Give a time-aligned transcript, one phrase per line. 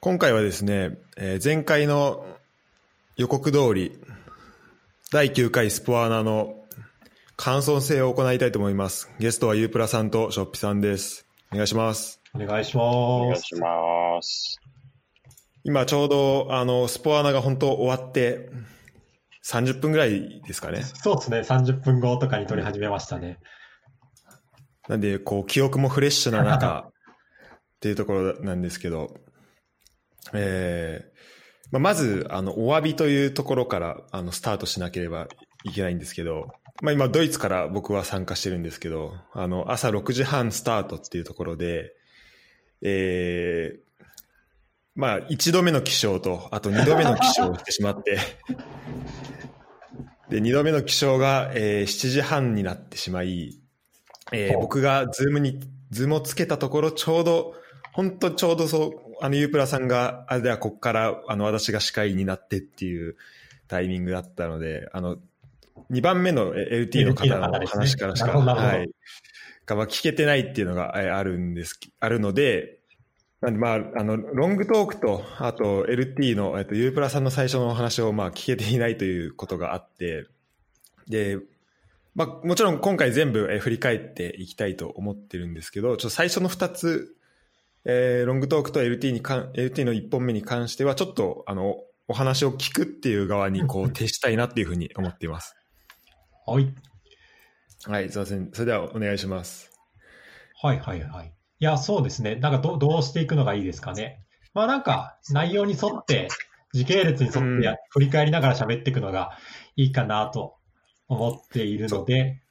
[0.00, 2.24] 今回はですね、えー前回の
[3.16, 3.98] 予告通り、
[5.10, 6.54] 第9回スポアナの
[7.34, 9.10] 感想戦を行いたいと思います。
[9.18, 11.26] ゲストはユープラさんとショッピさんです。
[11.52, 12.20] お願いします。
[12.32, 12.84] お願いします。
[12.86, 14.60] お願いします。
[15.64, 18.50] 今ちょうど、あの、スポアナが本当終わって、
[19.44, 20.82] 30分ぐらいですかね。
[20.84, 23.40] そうですね、30分後とかに撮り始めましたね。
[24.88, 29.16] なんで、こう、記憶もフレッシュな中、っていうところなんですけど、
[30.34, 31.18] えー
[31.70, 35.28] まあ、まず、あの、お詫びというところから、あの、スタートしなければ
[35.64, 36.48] いけないんですけど、
[36.80, 41.92] まあ、今、ドイツから僕は参加してるんですけど、あの、朝6時半スタートっていうところで、
[42.80, 43.88] えー
[44.94, 48.18] まあ、1度目の起床と、あと2度目の起床をしてしまって、
[50.30, 53.60] で、2度目の起床が、えー7時半になってしまい、
[54.32, 57.54] えー僕がズームに、ズームをつけたところ、ちょうど、
[57.92, 63.16] 本当ちょうどそう、あの、ユープラさんが、あれ、では、こっから、あの、私が司会になってっていう
[63.66, 65.18] タイミングだったので、あの、
[65.90, 68.90] 2番目の LT の方の話からしか、なるほどなるほどはい。
[69.66, 72.78] が、まあ、聞けてないっていうのがあるんです、あるので、
[73.40, 80.26] なんで、まあ、あの、ロングトークと、あと、LT の、えっと、ユープラさんの最初のお話を、まあ、聞けていないということがあって、
[81.08, 81.38] で、
[82.14, 87.14] まあ、もちろん今回全部振り返っていきたいと思ってるんですけど、ちょっと最初の2つ、
[87.90, 95.56] えーロングトークと LT にかん、LT の1本目に関しては、ちょっと、あの、お話を聞くっていう側に、こう、 徹したいなっていうふうに思っています。
[96.46, 96.74] はい。
[97.86, 98.50] はい、すいません。
[98.52, 99.70] それではお願いします。
[100.60, 101.28] はいはいはい。
[101.28, 102.36] いや、そうですね。
[102.36, 104.22] なんかどどうしていくのがいいですかね。
[104.52, 106.28] まあなんか、内容に沿って、
[106.74, 109.38] 時系列に沿って振り返りながら喋っていくのが
[109.76, 110.56] いいかなと
[111.06, 112.42] 思っているので、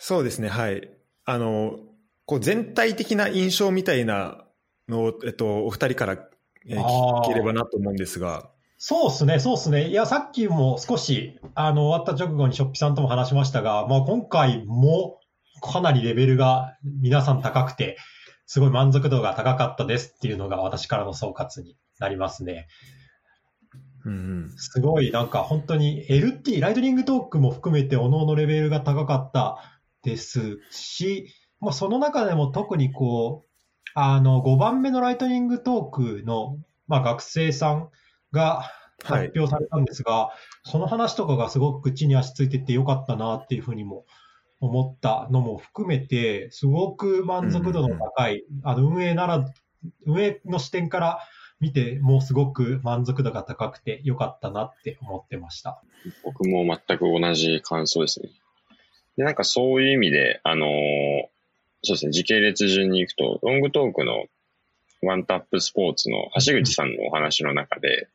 [0.00, 0.90] そうですね、はい。
[1.24, 1.78] あの、
[2.24, 4.46] こう、全体的な印象みたいな
[4.90, 6.18] のを、えっと、お二人から、
[6.66, 8.50] え聞ければなと思うんですが、
[8.82, 9.88] そうですね、そうですね。
[9.88, 15.20] いや、さっきも少し、あの、終わった直後にショッピさんとも話しましたが、まあ今回も
[15.60, 17.98] かなりレベルが皆さん高くて、
[18.46, 22.68] すごい満足度が高かったですっていうのが私からの総括になりますね。
[24.06, 29.58] うんうん、すごいなんか本当に LT、ライトニングトークも含めて各々レベルが高かった
[30.02, 31.28] ですし、
[31.60, 33.49] まあその中でも特にこう、
[33.94, 37.90] あの、5番目のライトニングトークの、まあ学生さん
[38.32, 38.70] が
[39.04, 40.30] 発表されたんですが、
[40.64, 44.04] その話とかがすごく地に足ついててよかったなっていうふうにも
[44.60, 49.44] 思ったのも含めて、すごく満足度の高い、あの運営なら、
[50.06, 51.20] 運営の視点から
[51.60, 55.82] 見て、もうすごく満足度が高くてよかったなって思ってました。
[56.24, 58.30] 僕も全く同じ感想ですね。
[59.16, 61.39] で、なんかそういう意味で、あのー
[61.82, 64.24] そうですね、時系列順に行くと、ロングトークの
[65.02, 68.08] ワンタップスポーツの橋口さんのお話の中で、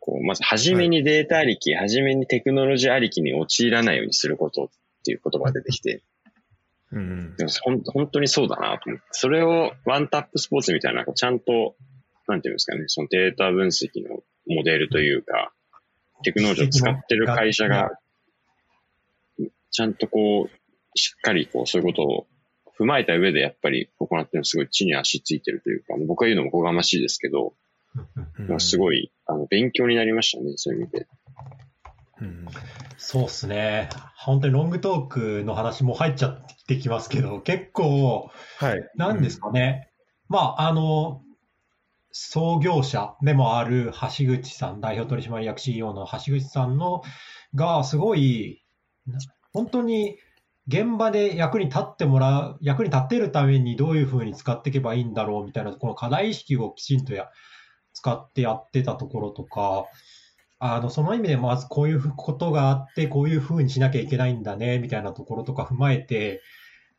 [0.00, 4.68] こう、まず、初めにデータありき、初めにテクノロジーありきに陥らないようにすることっ
[5.04, 6.02] ていう言葉が出てきて、
[6.92, 7.36] うんうん。
[7.36, 9.06] でもほん本当にそうだなと思って。
[9.12, 11.76] それをワンタップスポーツみたいな、ちゃんと、
[12.26, 15.52] なんていうんですかね、そのデータ分析のモデルというか、
[16.22, 17.98] テクノロジーを使ってる会社が、
[19.70, 22.26] ちゃんとこう、しっかりこう、そういうことを
[22.78, 27.54] 踏まえた上でやっぱり行ってるのすごい地に足ついてるというか、僕が言うのもおこがましいですけど、
[28.48, 31.06] うんすごい、あの、勉強になりましたね、そういう意味で。
[32.20, 32.46] うん
[32.96, 33.88] そうですね。
[34.16, 38.90] 本当にロングトークの話も入っちゃってきますけど、結構、はい。
[38.96, 39.88] なんですかね。
[40.28, 41.22] まあ、あの、
[42.10, 47.02] 創業者でもある橋口さん、代表取締役 CEO の橋口さんの、
[47.54, 48.64] が、すごい、
[49.06, 49.18] な
[49.52, 50.18] 本当に
[50.68, 57.30] 現場で役に立ってもらう、役に立てるためにどういうふうに使っていけばいいんだろうみたいな、この課題意識をきちんとや
[57.94, 59.86] 使ってやってたところとか、
[60.58, 66.42] あの、その意味でまずこういうことがあって、こういうふうにしなきゃいけないんだね、みたいなところとか踏まえて、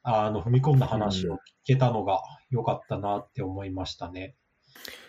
[0.02, 4.36] あの、踏み込んだ話を聞けたのが良かったなって思いましたね。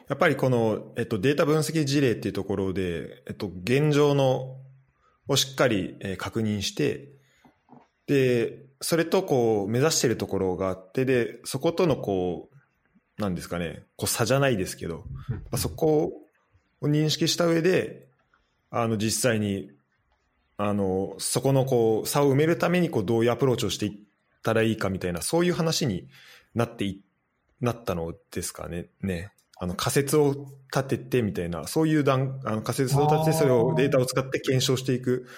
[0.09, 4.57] やっぱりこの、えっと、データ分析事例っていうところで、えっと、現状の
[5.29, 7.20] をしっかり、確認して、
[8.11, 16.13] で、それとこう、目指しているところがあって、で、そことのこう、なんですかね、こう差じゃないですけど、まあ、そこ
[16.81, 18.09] を認識した上で、
[18.73, 19.71] あの、実際に、
[20.57, 23.93] あの、そこのこう、差を埋めるためにこう、どういうアプローチをしていっ
[24.43, 26.09] たらいいかみたいな、そういう話に
[26.57, 27.01] なってい、
[27.61, 29.31] なったのですかね、ね。
[29.63, 35.29] あの仮説を立ててみたいな、そういう段、あの仮説を立てて、それをデータを使って検証していく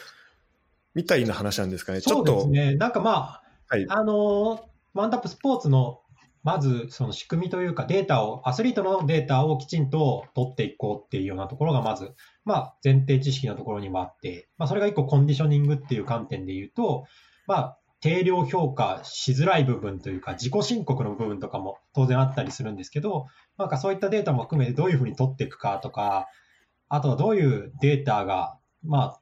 [0.95, 2.03] みたいな話なんですかね。
[2.03, 2.77] ちょっと、そうですね。
[2.77, 3.87] なんかまあ、はい。
[3.89, 6.01] あのーワンタップスポーツの
[6.43, 12.13] まずその仕組みというかデータを、アスリートのデータをきちんと取っていこうっていうようなところがまず、
[12.45, 17.07] まあ前提知識のところにもあって、まあそれが一個コンディショニングっていう観点で言うと、
[17.47, 26.27] まあ定量評価しづらい部分というか自己申告の部分とかも当然あったりするんですけど、なんかそういったデータも含めてどういうふうに取っていくかとか、
[26.89, 29.21] あとはどういうデータが、まあ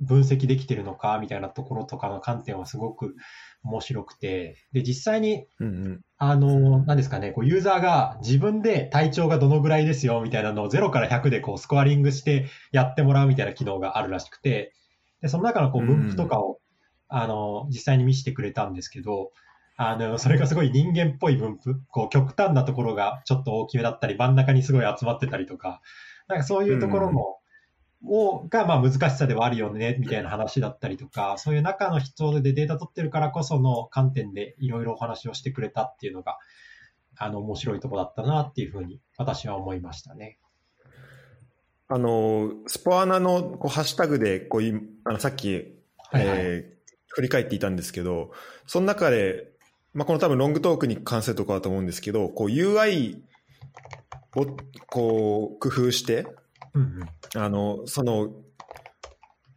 [0.00, 3.16] 分析できてるのかみたいなところとかの観点はすごく
[3.64, 14.72] 面白くて、で、実際に、うんうん、あの、何ですかね、こうユーザーが自分で体調がどのぐらいですよみたいなのを0から100でこうスコアリングしてやってもらうみたいな機能があるらしくて、
[15.20, 16.60] で、その中のこう分布とかを、
[17.10, 19.32] うん、あの、実際に見せてくれたんですけど、
[19.76, 25.80] あの、それがすごい人間っぽい分布、こう極端なところがちょっと大きめだったり、真ん中にすごい集まってたりとか、
[26.26, 27.37] なんかそういうところも、
[28.04, 36.38] をがまあ難しさではあるよねみたいな話だったりとか、そういう中の人でデータ取ってるからこその観点でいろいろお話をしてくれたっていうのが、
[37.16, 40.38] あの面白いとこだったなっていうふうに私は思いましたね。
[41.88, 44.62] あの、スポアナのこうハッシュタグでこう
[45.04, 45.54] あのさっき、
[46.10, 48.30] はいはい、えー、振り返っていたんですけど、
[48.66, 49.48] その中で、
[49.94, 53.22] まあ、この多分ロングトークに関するところだと思うんですけど、こう UI
[54.36, 54.46] を
[54.86, 56.26] こう工夫して、
[57.34, 58.32] あの、その、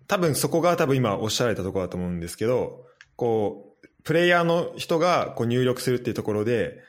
[0.07, 2.85] 多分そこが多分今おっしゃられたところだと思うんですけど、
[3.15, 6.81] こう、プレイヤーの人がこう入力するっていうところで、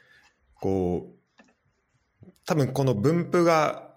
[0.54, 3.90] こう、多分この分布が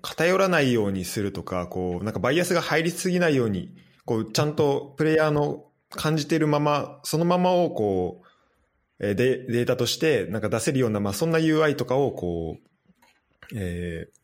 [0.00, 8.26] 偏らないようにするとか、こう、なんかバイアスが入りすぎないように、こう、ちゃんとプレイヤーの感じているまま、そのままをこう、
[9.02, 14.22] デデータとしてなんか出せるような、まあそんな UI とかをこう、えー、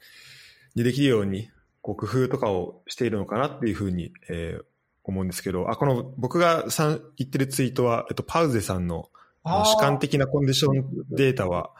[0.75, 1.51] にできるように、
[1.83, 4.65] こう工夫とかをしているのかなっていうふうに、えー、
[5.05, 9.09] 思うんですけど、あ、この僕がさん言ってるツイートは、えっと、パウゼさんの
[9.45, 11.71] 主観的なコンディションデータは、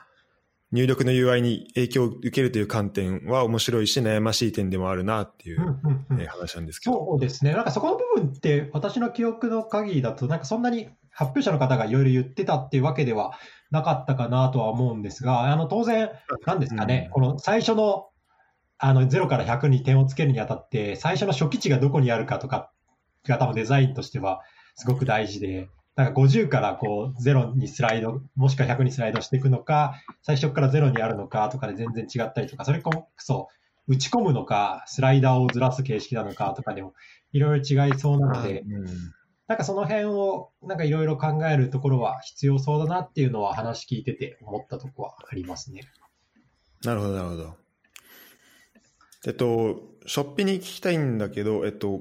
[0.71, 5.61] 入力の UI に影響を受けるという観点は面白いし悩ましい点でもあるなっていう、
[6.29, 6.97] 話なんですけど。
[6.97, 7.53] そうですね。
[7.53, 13.33] なんかそこの部分って私の記憶の限りだとなんかそんなに発表者の方がいろいろ言ってたっていうわけでは
[13.71, 16.11] なかったかなとは思うんですが、あの当然、
[16.45, 18.09] なんですかね、うん、この最初の
[18.79, 22.71] あの、0から100に点をつけるにあたって、最初の初期値がどこにあるかとか
[23.27, 24.41] が多分デザインとしては
[24.77, 33.49] すごく大事で、なんか50からこう0にスライド、もしくは100にスライドしていくのか、最初から0にあるのかとかで全然違ったりとか、それこそ
[33.89, 36.95] 打ち込むのか、スライダーをずらす形式なのかとかでも
[37.33, 38.85] いろいろ違いそうなので、うん、
[39.49, 45.81] なんかその辺をなんかいろいろ考えるところは必要そうだなっていうのは話聞いてて思ったところはありますね。
[46.85, 47.57] なるほど、なるほど。
[49.27, 52.01] えっと、ショッピに聞きたいんだけど、えっと、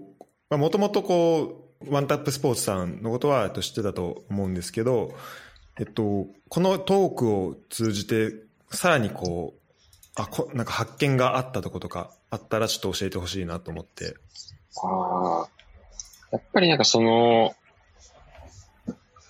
[0.49, 5.13] もともとこう、ワンタップスポーツさんのことは知ってたと思うんですけど、
[5.79, 8.33] えっと、このトークを通じて、
[8.71, 9.59] さらにこう、
[10.15, 14.15] あ、こなんか発見があったとことかあったらちょっと教えてほしいなと思って。
[14.83, 15.47] ああ、
[16.31, 17.55] やっぱりなんかその、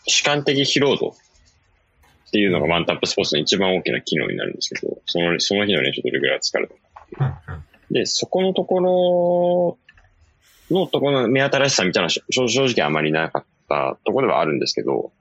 [0.08, 7.67] 主観的疲労度っていうのがワンタップスポーツの一番大きな機能になるんですけど、そのその日の練習どれぐらい疲れたかっていう。
[7.92, 12.22] で、そこのところのところの目新しさみたいな正
[12.66, 15.12] 直あまりなかったところではあるんですけど、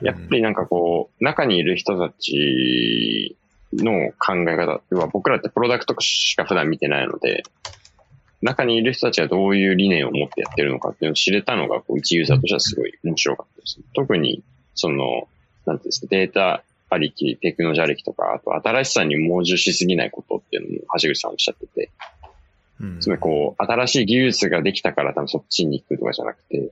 [0.00, 3.36] やっぱりなんかこう、中にいる人たち
[3.74, 7.42] の考え方は僕らってプロダクトしか普段見てないので、
[8.42, 13.80] 中にいる人たちがどういう理念を持ってやってるのかっていうのを知れたのが、こう、一ユーザーとしてはすごい面白かったです。
[13.94, 14.42] 特に、
[14.74, 15.28] その、
[15.66, 21.90] なんていうんですか、データありき、テクノジャ歴とか、あと新しさに盲従しすぎないことっていうのも橋口さんおっしゃってて、
[22.80, 26.70] うん、つまりこう、新しい技術ができたから多分そっちに行くとかじゃなくて、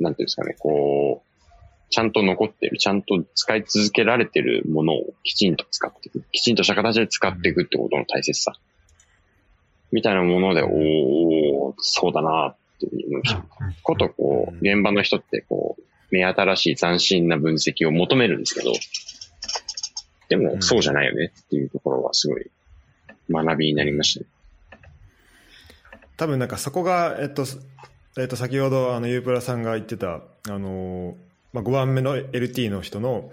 [0.00, 8.52] なんていうんですかね、こう、ちゃんと残ってる、ちゃんと使い続けられてるものをきちんと使っていく、きちんとした形で使っていくってことの大切さ。
[9.92, 13.44] みたいなもので、おー、そうだなっていうふうに思いました。
[13.82, 18.72] こと、こう、現場の人ってこう、目新しい斬新な分析を求めるんですけど、
[20.28, 22.50] でもそうじゃないよねっていうところはすごい
[23.30, 24.26] 学びになりましたね。
[26.16, 27.44] 多分なんかそこが、えっと、
[28.18, 31.16] えっと、先ほどあのユープラさんが言ってた、あの
[31.52, 33.30] まあ、5番目の LT の人の、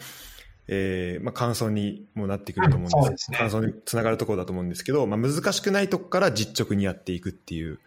[0.67, 7.79] えーまあ、感想にもなってくると思うんです,、ね、感想につながるところだと思うんですけど、まあ、難しくないとこから実直にやっていくっていう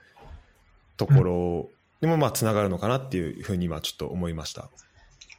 [0.97, 1.71] ところ
[2.01, 4.71] にもまあつながるのかなっていうふうに今ちょっと思いました。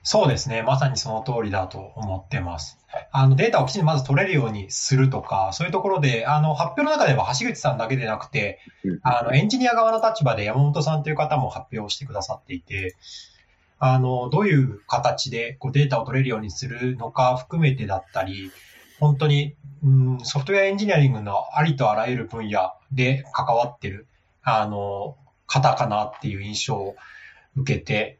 [0.03, 0.63] そうですね。
[0.63, 2.79] まさにその通りだと思ってます。
[3.11, 8.59] あのデータをきちんとまず取れるようにするとか、そういうところで、あの発表の中では橋口さんだけでなくて、
[9.03, 12.95] あのエンジニア側の立場で山本さんという方も発表してくださっていて、
[13.77, 18.51] あの、どういう形でこうデータを取れるようにするのか含めてだったり、
[18.99, 24.07] 本当に、うん、ソフトウェアエンジニアリングのありとあらゆる分野で関わってる、
[24.43, 25.17] あの、
[25.51, 26.95] 方かなっていう印象を
[27.57, 28.19] 受けて、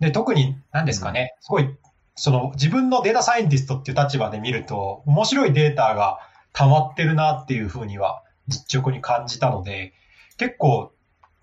[0.00, 1.68] で、特に何ですかね、すごい、
[2.14, 6.18] その自分のデータサイエンティストっていう立場で見ると、面白いデータが
[6.54, 9.92] 溜まってるなっていうふうには実直に感じたので、
[10.38, 10.92] 結構、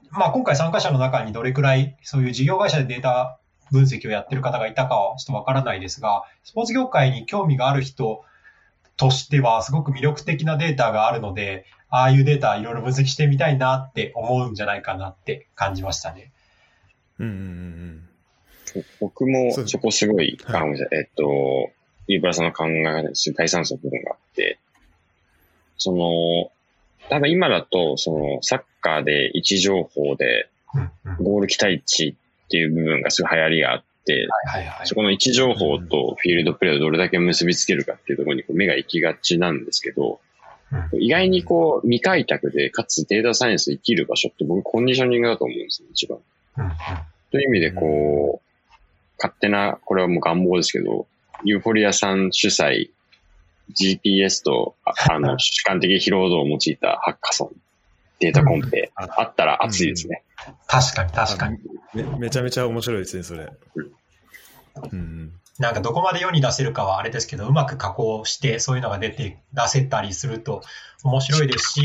[0.09, 3.39] まあ今回参加者の中にどれくらいそういう事業会社でデータ
[3.71, 8.23] 分析をやってる方がいたかはちょっとわからないですが、スポーツ業界に興味がある人
[9.01, 16.31] としてはすごく魅力的なデータがあるので、ああいうデータいろいろ分析してみたいなって思うんじゃないかなって感じましたね。
[17.17, 18.07] うんうんうん
[19.01, 20.07] 僕もそこす。
[20.07, 21.71] ごい、あ、ごめんなさい、えっと、
[22.07, 24.59] ユーブラさんの考え方です第三層部分があって、
[25.77, 26.51] その、
[27.09, 30.49] 多分今だと、その、サッカーで位置情報で、
[31.19, 32.15] ゴール期待値
[32.45, 34.27] っていう部分がすごい流行りがあって、
[34.85, 40.19] そこの位置情報とフィールドプレイをどれだけ結びつけるかっていうところに目が行きがちなんですけど、
[40.93, 46.19] 意外にこう未開拓で、かつデータサイエンス生きる場所って僕コンディショニングだと思うんですよ、一番。
[47.31, 48.69] という意味でこう、
[49.17, 51.07] 勝手な、これはもう願望ですけど、
[51.43, 52.89] ユーフォリアさん主催、
[53.73, 57.49] GPS と、あの、 主観的疲労度を用いたハッカソン、
[58.19, 60.23] データコンペ、あったら熱いですね。
[60.67, 61.59] 確かに、確かに
[61.93, 62.03] め。
[62.03, 63.51] めちゃめちゃ面白いですね、それ。
[64.91, 70.61] うん、なんかどこまで世に出せるかはあれですけど、うまく加工して、そういうのが出て、出せたりすると
[71.03, 71.83] 面白いですし、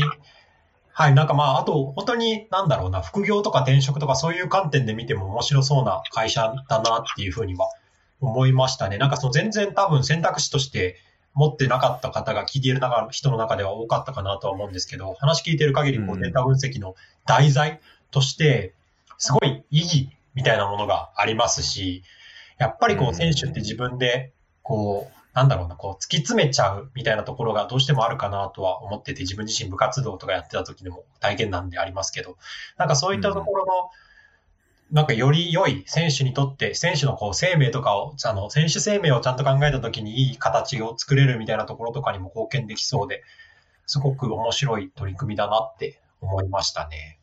[0.93, 7.69] はい、なんかまあ、あと、本当に、なんだろうな、副業とか転職とかそういう観点で見ても面白そうな会社だなっていうふうには
[8.19, 8.97] 思いましたね。
[8.97, 10.97] なんかその全然多分選択肢として
[11.33, 16.95] 持ってなかった方が聞いている中人の中では多かったかなとは思うんですけど、話聞いてる限りこうデータ分析の
[17.27, 17.79] 題材
[18.11, 18.73] として、
[19.17, 22.03] すごい意義みたいなものがありますし、
[22.57, 24.33] やっぱりこう選手って自分で、
[24.63, 32.37] こう、なんだろうな、こう突き詰めちゃうみたいなところがどうしてもあるかなとは思ってて、自分自身部活動とかやってた時でも体験談でありますけど、
[32.77, 33.89] なんかそういったところの、
[34.91, 43.23] なんかより良い選手にとって、選手のこう生命とかを、あの、選手生命をちゃんと考えたときにいい形を作れるみたいなところとかにも貢献できそうで、
[43.85, 47.16] すごく面白い取り組みだなって思いましたね。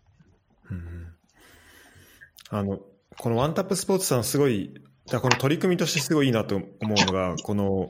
[0.75, 2.81] うん、あの、
[3.19, 4.75] このワンタップスポーツさんすごい、
[5.11, 7.88] この取り組みとしてすごいいいなと思うのが、この、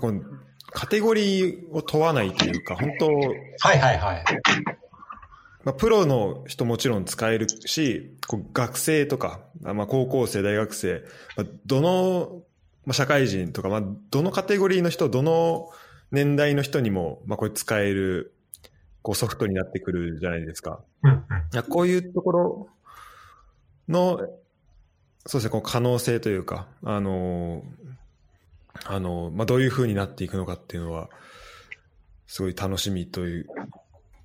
[0.00, 0.22] この
[0.70, 4.24] カテゴリーを問わないというか、本当、はいはいはい。
[5.64, 11.02] まあ、プロの人もちろん使えるし、こう学生とか、まあ、高校生、大学生、
[11.36, 12.42] まあ、どの、
[12.84, 15.70] まあ、社会人とか、まあ、どのカテゴリーの人、どの
[16.12, 18.35] 年代の人にも、まあ、これ使える、
[19.06, 20.80] こうソフトになってくるじゃないですか。
[21.04, 21.20] うんうん、い
[21.52, 22.68] やこういうところ
[23.88, 24.18] の、
[25.26, 27.62] そうですね、こう可能性というか、あの、
[28.84, 31.08] あの、まあ、どういうふうになっていくのかっていうのは、
[32.26, 33.46] すごい楽しみという、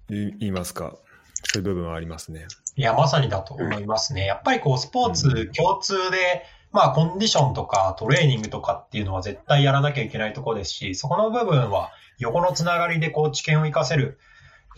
[0.09, 0.95] 言いますか、
[1.43, 2.47] そういう部分はありますね。
[2.75, 4.25] いや、まさにだと思いますね。
[4.25, 14.17] やっぱりこう、スポーツ共通で、まあ、コンディションとかトレーニングとかっていうのは絶対やらなきゃいけないところですし、そこの部分は横のつながりでこう、知見を活かせる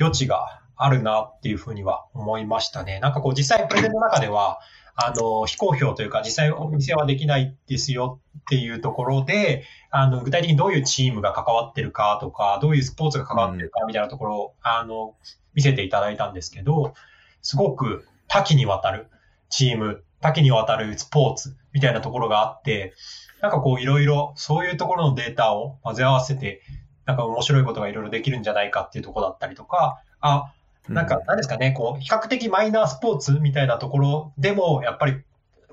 [0.04, 3.00] 余地があるなっていうふうには思いましたね。
[3.00, 4.60] なんかこう、実際プレゼンの中では、
[4.96, 15.16] あの、非公表というか、実際お店はできないですよっていうところで、あの、具体的にどういうチームが関わってるかとか、どういうスポーツが関わってるかみたいなところを、あの、
[15.56, 16.94] 見せていただいたんですけど、
[17.42, 19.08] すごく多岐にわたる
[19.50, 22.94] チーム、多岐にわたるスポーツみたいなところがあって、
[23.42, 26.62] なんかこういろいろそういうところのデータを混ぜ合わせて、
[27.06, 30.54] なんか面白いことがいろいろできるんじゃないかっていうところだったりとか、あ、
[30.90, 35.22] なんか何ですかね、こう比較的マイナースポーツみたいなところでも、やっぱり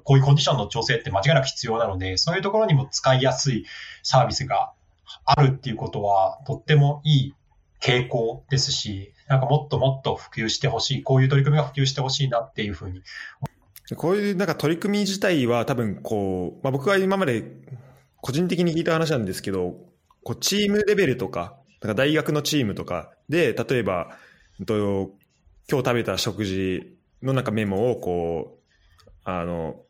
[0.05, 3.67] こういうコンディションの調整って間違いなく必要なので、そういうところにも使いやすい
[4.03, 4.73] サービスが
[5.25, 7.35] あるっていうことは、とってもいい
[7.81, 13.03] 傾向ですし、なんかもっともっと普及してほしい、こういう取り組みが普及してほしいなっていうふうに。
[13.97, 17.45] こういうなんか取り組み自体は多分こう、まあ、僕が今まで
[18.21, 19.75] 個人的に聞いた話なんですけど、
[20.31, 24.17] こうチームレベルとか、なんか大学のチームとかで、例えば、
[24.65, 25.11] と
[25.69, 29.81] 今日食べた食事のなんかメモをこう、あの、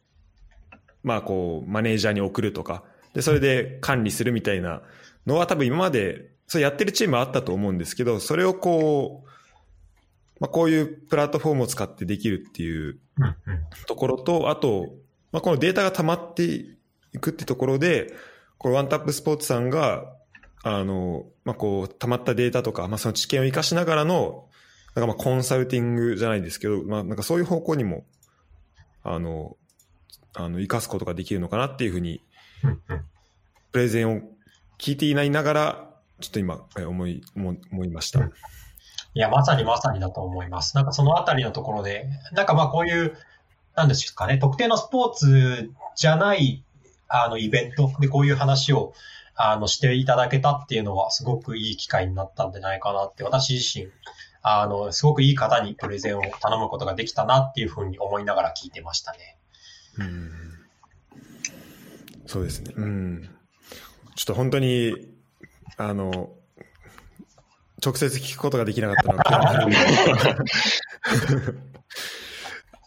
[1.03, 4.81] まあこう、マネージャーに送るとか、で、それで管理するみたいな
[5.27, 9.29] のは多分今までそうやってるチームはあったと思うんですけど、それをこう、
[10.41, 12.99] まあ、こういうプラットフォームを使ってできるっていう
[13.87, 14.95] ところと、あと、
[15.33, 16.79] まあ、このデータが溜まってい
[17.21, 18.15] くってところで、
[18.57, 20.17] これワンタップスポーツさんが、
[20.63, 24.47] あの、まあ、こう、溜まったデータとか、まあ、その知見を活かしながらの、
[24.95, 28.05] なんかまあコンサルティングじゃないですけど、まあ、なんかそういう方向にも、
[29.03, 29.57] あの、
[30.35, 32.23] あの、生かすことができるのかなっていうふうに、
[33.73, 34.21] プレゼンを
[34.79, 35.91] 聞いていないながら、
[36.21, 38.31] ちょっと今、思い、思いました。
[39.15, 40.77] いや、まさにまさにだと思います。
[40.77, 43.17] なんかそのあたりのところで、なんかまあこういう、
[43.75, 46.65] なんですかね、特定のスポーツじゃない、
[47.09, 48.93] あの、イベントでこういう話を、
[49.43, 53.89] あの、していただけたっていうのは、すごくいい機会になったんじゃないかなって、私自身、
[54.43, 59.39] あの、すごくいい方にプレゼンを頼むことができたなっていうふうに思いながら聞いてましたね。
[59.99, 60.51] うん
[62.31, 62.73] そうですね。
[62.77, 63.29] うん。
[64.15, 64.95] ちょっと本当に、
[65.77, 66.31] あの、
[67.85, 69.67] 直接聞くことができなかったのは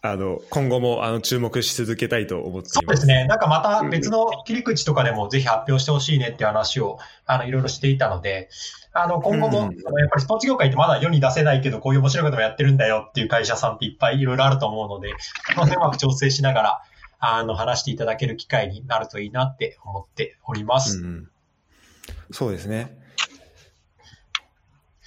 [0.06, 2.74] あの、今後もあの注目し続けたいと思っています。
[2.74, 3.26] そうですね。
[3.26, 8.50] なんかまた別の切り口とかでもぜひ発表してほしいねっていう話を、あの、いろいろしていたので、
[8.92, 15.14] あの、今後も、やっぱりスポーツ業界ってまだ世に出せないけど、こういう面白いこともやってるんだよっていう会社さんっていっぱいいろいろあると思うので、
[15.54, 16.82] その辺うまく調整しながら、
[17.20, 20.98] あの、話していただける機会になるといいなって思っております。
[20.98, 21.30] うんうん
[22.32, 22.98] そうですね。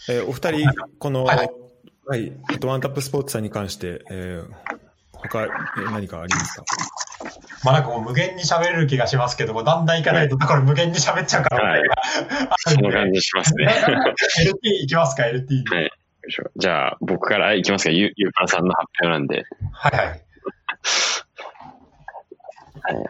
[0.08, 1.36] えーお二人、この、は
[2.06, 4.76] はいい、えっと、ワンタップスポーツさんに関して、えー
[5.28, 6.64] 他、えー何かありますか？
[7.64, 11.82] まあなんかもう無限に喋れる気がしますけども、だんだんいかないと、これ無限に喋っちゃうから、はい
[12.68, 13.66] その感じしますね。
[14.44, 14.52] LT
[14.84, 15.64] いきますか、LT に。
[15.68, 15.90] はい。
[16.56, 17.90] じゃあ、僕からいきますか。
[17.90, 19.44] ゆ、ゆうかさんの発表なんで。
[19.72, 20.06] はいはい。
[20.08, 20.20] はい。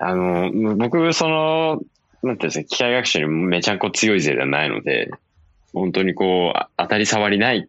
[0.01, 1.81] あの、僕、その、
[2.23, 5.11] なんていうんですか、機械学習にめちゃんこ強い勢ではないので、
[5.73, 7.69] 本当にこう、あ当たり障りない、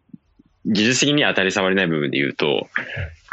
[0.68, 2.68] 技術的には当たり障りない部分で言うと、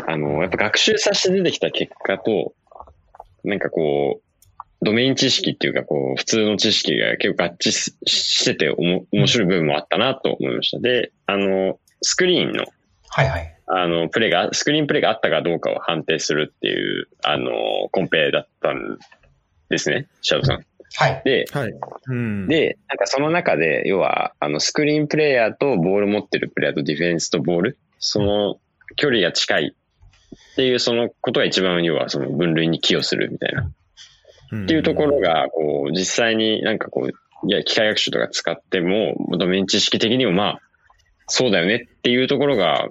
[0.08, 2.54] あの、やっぱ学習させて出てきた結果と、
[3.44, 4.26] なんかこう、
[4.82, 10.80] ドメイン知識っていうか、こう、普通の知識が結構合致ししてておも面白い部分もあったなと思いました。
[10.80, 12.66] で、あの、スクリーンの、
[13.10, 13.56] はいはい。
[13.68, 17.52] あの、プレイが、スクリーンプレイがあったかどうかを判定するっていう、あの、
[17.92, 19.00] コンペだったん
[19.70, 20.66] ですね、シャドウさん。
[20.94, 21.22] はい。
[21.26, 21.74] で、はい。
[22.08, 28.60] うん、で、なんかその中で、要は、あの、スクリーンプレイヤーとボール持ってるプレイヤーとディフェンスとボール、その
[28.96, 33.64] 距離が近いっていう、そのことが一番、要は、その分類に寄与するみたいな。
[34.64, 40.60] っていうところが、こう、実際になんかこう、いや、機械学習とか使っても、ドメイン知識的にもまあ、
[41.28, 42.88] そうだよねっていうところが、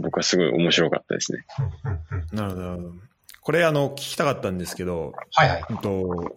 [0.00, 1.44] 僕はすごい面白かったですね。
[1.58, 2.92] うんうんうんなるほど。
[3.40, 5.64] これ、あの、聞きたかったんですけど、はいはい。
[5.68, 6.34] うんと、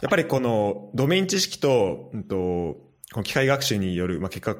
[0.00, 2.80] やっぱりこのドメイン知識と、うんと、こ
[3.16, 4.56] の機械学習による、まあ、結果、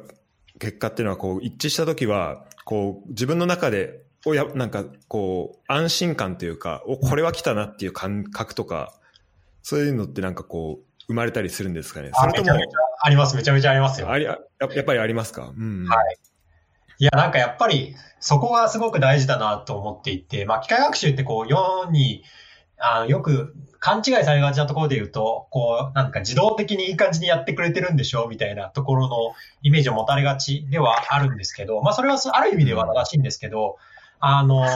[0.58, 8.92] 結果っていうのはこう一致したときは、こう自分の中で、おや、なんかこう安心感というか、お、これは来たなっていう感覚とか、
[9.62, 12.10] そういうのってなんかこう生まれたりするんですかね？
[12.12, 12.50] そあれとも
[13.00, 14.10] あります、めちゃめちゃありますよ。
[14.10, 14.38] あり、や
[14.74, 15.52] やっぱりありますか？
[15.56, 15.86] うん。
[15.86, 16.16] はい
[17.00, 22.24] いや、なんかやっぱり、そこがすごく大事だなと思っていて、まあ、機械学習ってこう、世に、
[22.78, 29.16] あの、よく勘違いされがちなところで言うと、こう、なんか自動的にいい感じにやってくれてるんでしょみたいなところの
[29.62, 33.76] イメージを持たれがちではあるんですけど、まあ、それはある意味では正しいんですけど、
[34.20, 34.66] あの、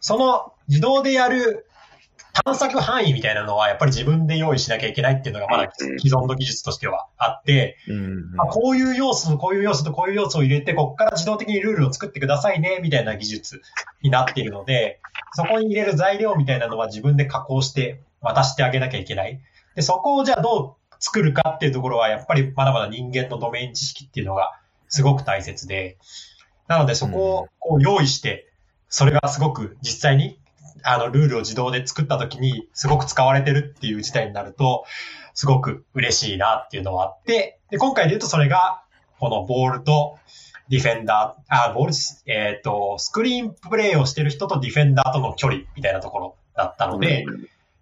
[0.00, 1.66] その自動でやる
[2.44, 8.30] 探索範囲みたいなのは、やっぱり自分で用意しなきゃいけないっていうのがまだ既存の技術としてはあって、うん。
[8.32, 13.62] まあ、こういう要素とこういう要素とこういう要素を入れて、ここから自動的にルールを作ってくださいね、みたいな技術
[14.02, 15.00] になっているので、
[15.36, 19.38] そこに入れる材料みたいなのは自分で加工して渡してあげなきゃいけない。
[19.74, 25.98] で、そこをじゃあどう作るかっていうところは、やっぱりまだまだ人間のドメイン知識っていうのがすごく大切で、
[26.68, 28.50] なのでそこをこう用意して、
[28.88, 30.38] それがすごく実際に
[30.82, 34.84] あの、ルールを自動で作った時にすごく使われてるっていう事態になると、
[35.34, 38.82] すごく嬉しいなっていうのはあって、で、今回で言うとそれが、
[39.18, 40.18] このボールと
[40.68, 41.92] ディフェンダー、あ、ボール、
[42.32, 47.24] えっ、と、スクリーンプレイをしてる人とディフェンダーとの距離みたいなところだったので、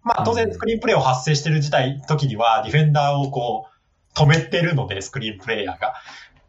[0.03, 3.69] まあ当然スクリーンプレイを発生してる事態、時にはディフェンダーをこ
[4.15, 5.95] う止めてるので、スクリーンプレイヤーが。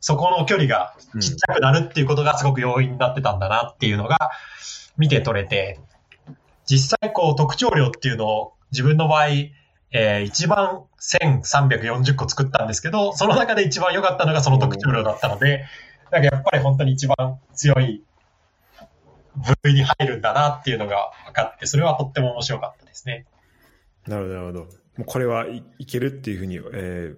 [0.02, 4.30] そこの距離がちっちゃくなるっていうことがすごく要因になってたんだなっていうのが
[4.98, 5.80] 見て取れて、
[6.68, 15.66] 実際こう特徴量っていうのを自分の場合、えー、一番1340個作ったんですけど、その中で一番良かったのがその特徴量だったので、
[16.16, 18.02] なんかやっぱり本当に一番強い
[19.36, 23.26] 部類に入るんだなっていうのが分かって、それはとっても面白かったですね。
[24.08, 24.60] なるほど、なるほど。
[24.62, 24.68] も
[25.00, 27.16] うこれはい、いけるっていうふうに、え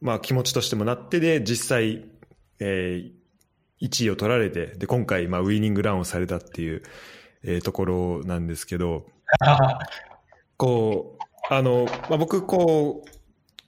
[0.00, 2.06] まあ気持ちとしてもなってで、実際、
[2.60, 6.82] えー、1位を取られて、で、今回、まあウイニングランをされたっていう、
[7.42, 9.04] えー、ところなんですけど、
[10.56, 13.17] こう、あの、まあ僕、こう、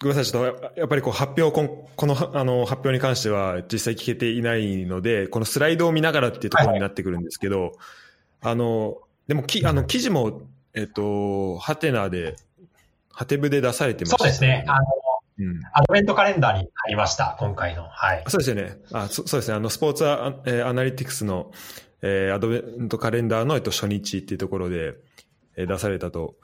[0.03, 1.53] ごめんなさい、ちょっと、やっぱりこう発表、
[1.95, 7.73] この、あの発表に関しては実際聞けていないので、このスライドを見ながらっていうところになってくるんですけど、はい、
[8.43, 8.97] あの、
[9.29, 10.41] でもき、あの、記事も、
[10.73, 12.37] えっ、と、ハテナで、
[13.13, 14.65] ハテブで出されてました、そうですね。
[14.67, 14.87] あの、
[15.39, 15.61] うん。
[15.75, 17.87] アドベントカレンダーにありました、今回の。
[17.89, 18.25] はい。
[18.29, 18.79] そうですよね。
[18.93, 19.57] あそそうですね。
[19.57, 21.53] あの、スポーツア,、えーアナリティクスの、
[22.01, 24.95] えーアドベントカレンダーの、えっと、初日っていうところで、
[25.57, 26.37] えー出されたと。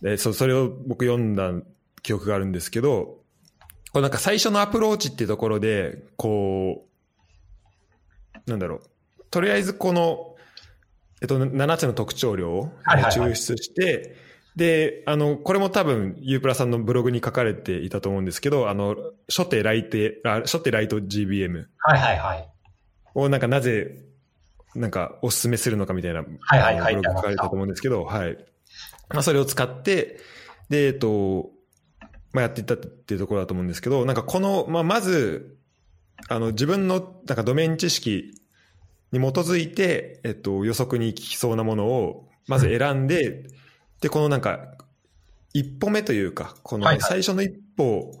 [0.00, 1.52] でそそれを僕読んだ
[2.04, 3.18] 記憶があるんですけど、
[3.92, 6.86] こうなんか最初のアプローチっていうところで、こ
[8.46, 8.80] う、なんだろう。
[9.30, 10.36] とりあえずこの、
[11.22, 14.16] えっと、7つの特徴量をはいはいはい抽出して、
[14.54, 18.94] で、あの、これも多分、ユープラさんのブログに書かれていたと思うんですけど、あの、
[19.28, 22.48] 初手ライテ、あ初手ライト GBM はいはいはい。
[23.14, 23.96] をなんかなぜ、
[24.76, 28.36] なんかおすすめするのかみたいな、はいはいあのブログ書かれてたと思うんですけど、はい。
[29.08, 30.20] まあ、それを使って、
[30.68, 31.50] で、えっと、
[32.34, 35.56] まあ、やっていったっていうところだと思うんですけど、なんかこの、まあ、まず、
[36.28, 38.34] あの、自分の、なんかドメイン知識
[39.12, 43.44] に基づいて、えっと、予測に効きそうなものを、まず選んで、
[44.02, 44.74] で、このなんか、
[45.52, 48.20] 一歩目というか、この最初の一歩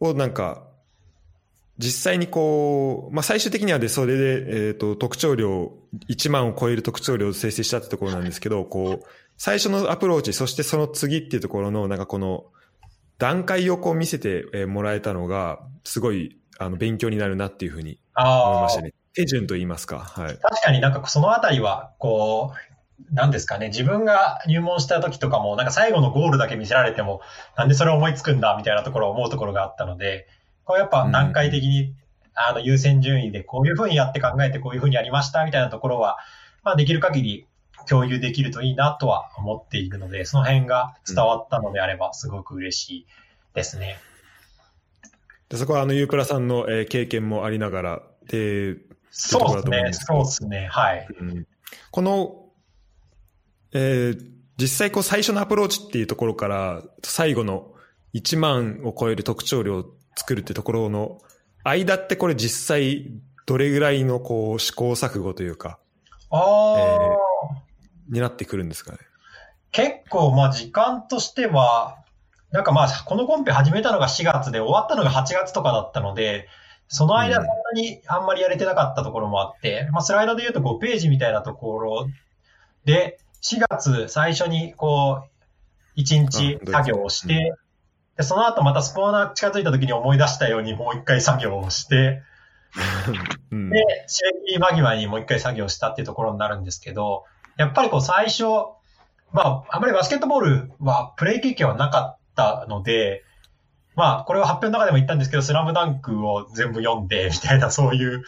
[0.00, 0.66] をなんか、
[1.78, 5.72] 実際にこう、まあ、最終的にはで、それで、えっ、と、特徴量、
[6.08, 12.46] 1万を超える特徴量を生成したってところなんですけど、こう、最初のアプローチ、そしてその次っていうところの、なんかこの、
[13.18, 18.92] 段階をこう見せてえーもらえたのが、すごい、あの、勉強になるなっていうふうに思いました、ね。
[19.14, 19.98] 手順と言いますか。
[19.98, 20.38] はい。
[20.38, 27.20] 確かになんかそのあたりは、こう、なんですかね、自分が入門した時とかも、なんか最後のゴールだけ見せられても、
[27.56, 30.26] なんでそれを思いつくんだみたいなところを思うところがあったので、
[30.64, 31.94] こうやっぱ段階的に、
[32.34, 36.18] あの優先順位でこういうふうにやって考えてこういうふうにやりましたみたいなところは、
[36.62, 37.46] まあできる限り
[37.88, 43.06] 共有できるといいなとは思っているので、その辺が伝わったのであればすごく嬉しい
[43.54, 43.98] ですね。
[45.48, 48.76] でそこはあの、ユープラさんの、えー経験もありながら、で、
[49.10, 49.92] そうですね。
[49.92, 51.06] そうですね、はい。
[51.20, 51.46] うん。
[51.90, 52.44] この、
[53.72, 57.74] えー実際こう最初のアプローチっていうところから最後の
[58.14, 59.84] 1万を超える特徴量を
[60.16, 61.18] 作るってところの
[61.62, 63.10] 間ってこれ実際
[63.44, 65.78] どれぐらいのこう試行錯誤というか、
[66.30, 66.95] ああ、え
[68.08, 68.98] になってくるんですかね。
[69.72, 71.98] 結構、まあ時間としては、
[72.50, 76.48] なんかまあ、このコンペ始めたのが4月で終わったのが8月とかだったので、
[76.88, 82.08] その間うんそんなにあんまりやれてなかったところもあって、まあスライドで言うと5ページみたいなところ
[82.84, 85.24] で、4月最初にこ
[85.96, 87.54] う、1日あ作業をしうて、
[88.16, 92.22] で、その後またスポーナー近づいた時に思い出したようにもう一回作業をして、
[93.50, 97.24] うんで、締め切り間際にもう一回作業したっていうところになるんですけど、
[97.56, 98.44] やっぱりこう最初、
[99.32, 103.24] まあ、あまりバスケットボールはプレイ経験はなかったので、
[103.96, 108.22] まあ、これは発表の中でも言ったんですけど、スラムダンクを全部読んで、みたいな、 そういう、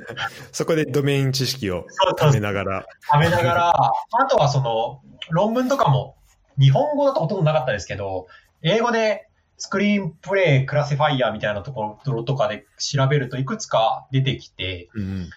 [0.52, 2.86] そこでドメイン知識をためながら。
[3.10, 3.92] 食べながら、あ
[4.30, 6.16] とはその、論文とかも、
[6.58, 8.26] 日本語だとほとんどなかったですけど、
[8.62, 15.30] 英語でスクリーンプレイクラシファイヤーみたいなところとかで調べるといくつか出てきて、うん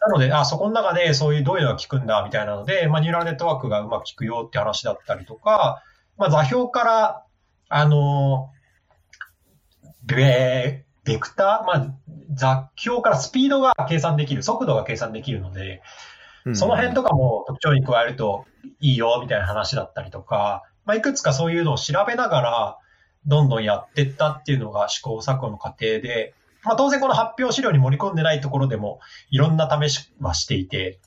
[0.00, 5.82] なので、あ、そこの中でそういうどういうのが効くんだみたいなので、まあ、ニューラルネットワークがうまく効くよって話だったりとか、
[6.16, 7.24] まあ、座標から、
[7.68, 8.50] あの、
[10.04, 11.94] ベ、ベクター、まあ、
[12.32, 15.82] 座標からスピードが計算できる、速度が計算できるので、
[16.44, 16.56] うん。
[16.56, 18.46] その辺とかも特徴に加えると
[18.80, 22.78] いいよみたいな話だったりとか、まあ、いくつかそういうのを調べながら、
[23.26, 26.34] どんどんやっていったっていうのが試行錯誤の過程で、
[26.64, 31.00] まあ、当然この発表資料に盛り込んでないところでも、いろんな試しはしていて、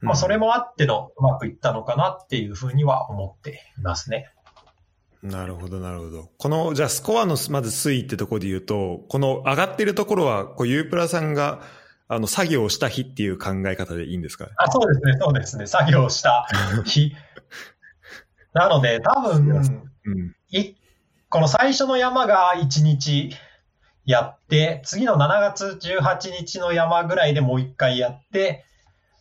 [0.00, 4.30] まあ、それもあってのうまくいったのかなっていうふうには思っていますね。
[5.22, 6.30] なるほど、なるほど。
[6.38, 11.60] この、じゃあ、スコアのまず推移ってところで言うと、この上がってるところは、こう、ユープラさんが、
[12.08, 14.46] あの、作業をした日っていう考え方でいいんですか？
[14.46, 14.52] ね。
[14.56, 15.66] あ、そうですね、そうですね。
[15.66, 16.46] 作業した
[16.86, 17.14] 日。
[18.54, 19.46] なので、多分、
[20.06, 20.34] うん。
[20.48, 20.74] い
[21.28, 23.30] この最初の山が1日
[24.10, 28.64] やって、次の7月18日の山ぐらいでもう1回やって、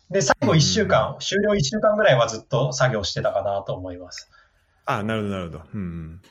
[0.09, 4.29] で、最後1週間、終了1週間ぐらいはずっと作業してたかなと思います。
[4.85, 5.63] あ、なるほど、なるほど。
[5.73, 6.21] うんうん。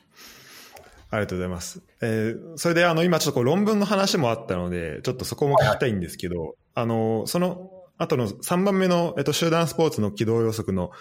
[1.11, 1.81] ありがとうございます。
[2.01, 10.91] えーそれで、あの、今ちょっとこう論文の話もあったので、ちょっとそこも聞きたいんですけど、あの、その後の3番目の、えっと、集団スポーツの軌道予測の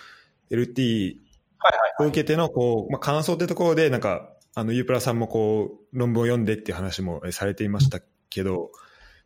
[0.50, 1.16] LT
[1.58, 2.06] はいはい。
[2.06, 8.72] を受けての、こう、まあ、感想ってところで、なんか、あの、ユープラさんもこう、論文を読んでっていう話もされていましたけど、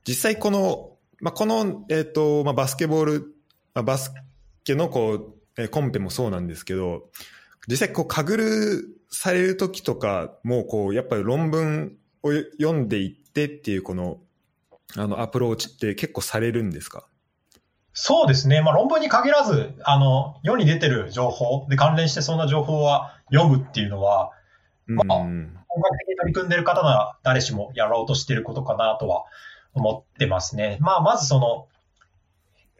[0.06, 3.20] 実際この、まあ、この、えっ、と、まあ、バスケボール、
[3.72, 4.12] まあ、バス
[4.64, 7.04] ケのこう、えコンペもそうなんですけど、
[7.66, 14.18] 実際こう、かぐるされるときとか、もこう、やっぱり論文を読んでいってっていうこの、
[14.98, 17.06] あの、アプローチって結構されるんですか？
[17.94, 18.60] そうですね。
[18.60, 24.32] まあ論文に限らず、あの、世に出てる情報で関連してそんな情報は読むっていうのは、
[24.86, 29.24] まあ、うん本格的に取り組んでる方なら誰しもやろうとしてることかなとは
[29.74, 30.76] 思ってますね。
[30.80, 31.66] まあ、まずその、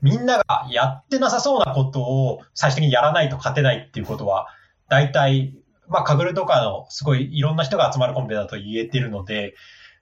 [0.02, 4.48] みんながやってなさそうなことを最終的にやらないと勝てないっていうことは、
[4.88, 5.54] 大体、
[5.88, 9.54] まあ、カグルとかのすごいいろんな人が集まるコンペだと言えてるので、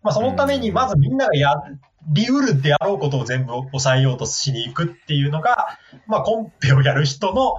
[0.03, 1.55] まあ、そのためにまずみんながや
[2.09, 7.55] りうるであろうことを全部抑えようとしに行くっていうのが、まあ、コンペをやる人の、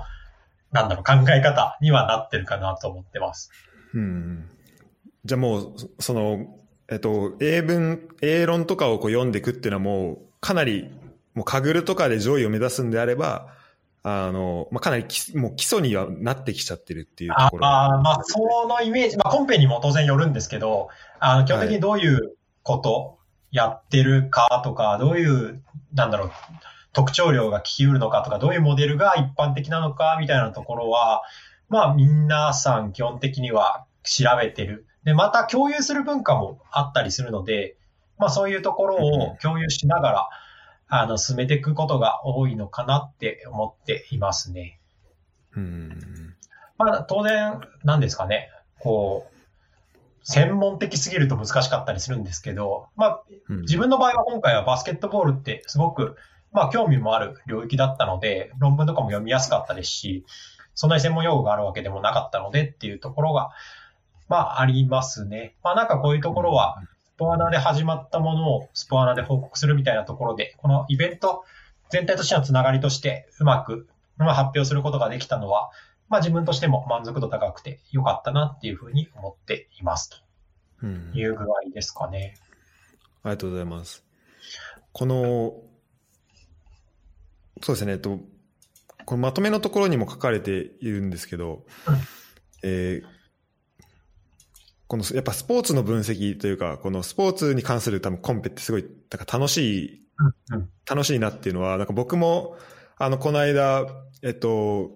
[0.72, 3.52] なんだろう、考え方にはなってるかなと思ってます。
[3.94, 4.50] うん
[5.26, 6.58] じゃあもう、そその、
[6.90, 10.90] えっと、英文、英論とかをこう読んでいくっていうのはもう、かなり、
[11.36, 13.48] もうカグルとかで上位を目指すんであれば、
[14.04, 17.68] あの、まあ、かなりきもう基礎にはなってきちゃってるっていうとあころ。
[17.68, 23.20] あーまあ、そのイメージ、まあ、コンペにも当然よるんですけど、あの、基本的にどういうこと
[23.52, 26.32] やってるかとか、どういう、なんだろう、
[26.94, 31.22] 特徴量が聞きうるのかとか、どういうモデルが一般的なのかみたいなところは、
[31.72, 34.86] まあ、皆さん基本的には調べてる。
[35.06, 37.78] で、また共有する文化もあったりするので、
[38.18, 40.30] まあ、そういうところを共有しながら、
[40.90, 44.82] あの、進めていくことが多いのかなって思っていますね。
[45.56, 46.36] うん
[46.78, 49.38] まあ、当然、なんですかね、こう、
[50.24, 56.18] 専門的すぎると難しかったりするんですけど、まあ、うん自分の場合は今回はバスケットボールってすごく、
[56.52, 60.26] まあ、興味もある領域だったので、論文とかも読みやすかったですし、
[60.76, 63.52] そんなに専門用語があるわけでもなかったのでっていうところが、
[64.30, 65.56] まあ、ありますね。
[65.64, 66.82] まあ、なんかこういうところは、
[67.16, 71.44] スポアナで始まったものをスポアナで報告するみたいなところで、このイベント
[71.90, 75.70] 全体としてのつながりとしてうまく、まあ、発表することができたのは、
[76.10, 80.22] まあ自分としても満足度高くて良かったなっていうふうに思っています
[80.84, 82.36] うんという具合ですかね。
[83.24, 84.04] ありがとうございます。
[84.92, 85.54] この、
[87.62, 88.20] そうですね、えっと、
[89.12, 91.96] このまとめのところにも書かれているんですけど、うん
[92.64, 93.08] えー
[94.88, 98.90] このやっぱスポーツの分析というか、このスポーツに関する多分コンペってすごいな
[99.22, 100.08] んか楽しい、
[100.52, 100.70] うんうん。
[100.86, 102.58] 楽しいなっていうのは、なんか僕も、
[102.98, 103.86] あの、この間、
[104.22, 104.92] えっと、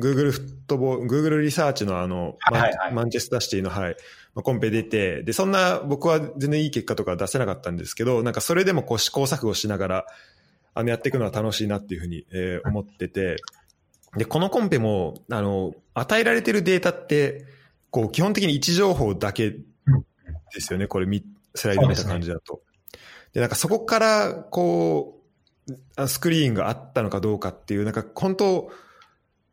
[0.00, 2.92] Google フットボール、Google リサーチのあの、マンはいはい。
[2.92, 3.96] マンチェスターシティの、はい、
[4.34, 10.06] まあコンペ出て、で、そんな僕は全然いい結果とか出せなかったんですけど、なんかそれでもこう試行錯誤しながら、
[10.76, 13.36] あの、やっていくのは楽しいなっていうふうに、えー思ってて、
[14.16, 17.46] で、このコンペも、あの、与えられてるデータって、
[17.90, 19.60] こう、基本的に位置情報だけで
[20.60, 22.60] すよね、これみ、スライド見た感じだと。
[23.32, 25.22] で、なんかそこから、こ
[25.96, 28.70] う、スクリーンがあったのかどうかっていう、なんか本当、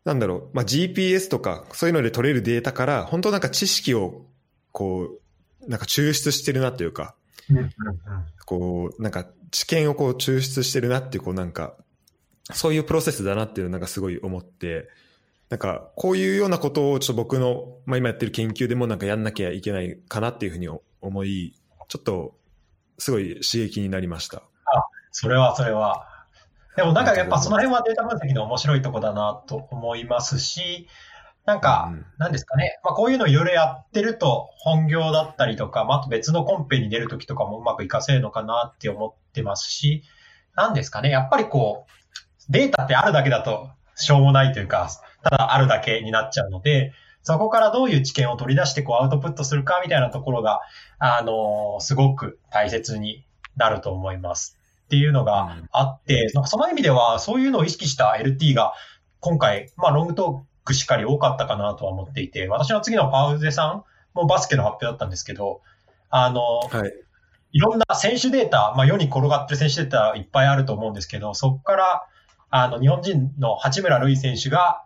[0.04, 4.26] なんだろう、まあ、GPS とか、そういうので取れるデータから、本当なんか知識を、
[4.74, 5.10] こ
[5.66, 7.16] う、なんか抽出してるなというか、
[8.46, 11.76] こう、なんか知見をこう抽出してるなっていう、こうなんか、
[12.52, 14.90] そういうプロセスだなっていうのをなんかすごい思って、
[15.50, 20.68] なんかこういうようなことをちょっと僕の、まあ今やってる研究でもなんかやんなきゃいけないかなっていうふうに
[21.02, 21.56] 思い、
[21.88, 22.36] ちょっと
[22.98, 24.44] すごい刺激になりました。
[25.12, 26.08] それはそれは。
[26.76, 30.88] でもなんかやっぱその辺はデータ分析の面白いとこだなと思いますし、
[31.46, 32.80] なんかうん、なんですかね。
[32.84, 40.04] まあこういうのいろいろやってると本業だったりとか、まああと別のコンペに出るときとかもうまく活かせるのかなって思ってますし、
[40.56, 41.10] なんですかね。
[41.10, 44.90] やっぱりこう、データってあるだけだとしょうもないというか、
[45.24, 50.62] ただあるだけになっちゃうので、そこからどういう知見を取り出してこうアウトプットするかみたいなところが、
[51.00, 53.26] あのすごく大切に
[53.56, 54.58] なると思います。
[54.86, 58.74] っていうのがあって、なんかその意味ではそういうのを意識した LT が
[59.20, 65.62] 今回、まあロングトークしっかり多かったかなとは思っていて、私の次のパウゼさんもバスケの発表だったんですけど、
[66.10, 66.94] あの、はい。
[67.56, 72.04] いろんな選手データ、まあ世に転がってる選手データいっぱいあると思うんですけど、そこから、
[72.50, 74.84] あの、日本人の八村塁選手が、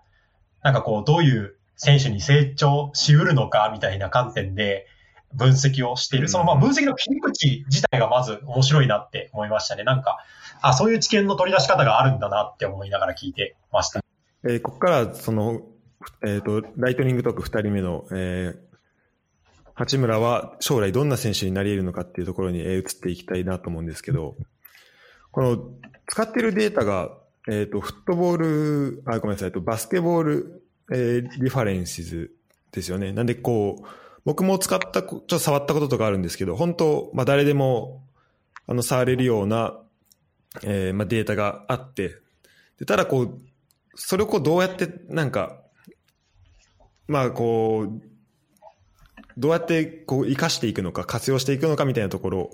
[0.63, 4.87] なんかこう、どういう選手に成長しうるのかみたいな観点で
[5.33, 6.27] 分析をしている。
[6.27, 9.83] そのまあ分析の切り口自体がまず面白いなって思いましたね。
[9.83, 10.17] なんか、
[10.61, 14.06] あ、そういう知見の取り出し方があるんだなって思いながら聞いてました。
[14.47, 15.61] えーここからその、
[16.25, 18.67] えっ、と、ライトニングトーク2人目の、えー
[19.79, 24.35] 八村は将来どんな選手になり得るのかっていうところに、移っていきたいなと思うんですけど、
[25.31, 25.69] この
[26.07, 27.11] 使ってるデータが、
[27.47, 32.31] えっ、と、フットボール、あ、ごめんなさい、とバスケボール、えーリファレンシズ
[32.71, 33.11] ですよね。
[33.11, 33.85] なんでこう、
[34.25, 38.03] 僕も使った、ちょっと触ったこととかあるんですけど、本当、まあ誰でも、
[38.65, 39.79] あの、触れるような、
[40.63, 42.15] えーまあデータがあって、
[42.79, 43.39] でただこう、
[43.97, 45.59] それをこうどうやって、なんか、
[47.07, 48.01] まあこう、
[49.37, 52.51] どうやってこう活かしていくのか、活用していくのかみたいなところ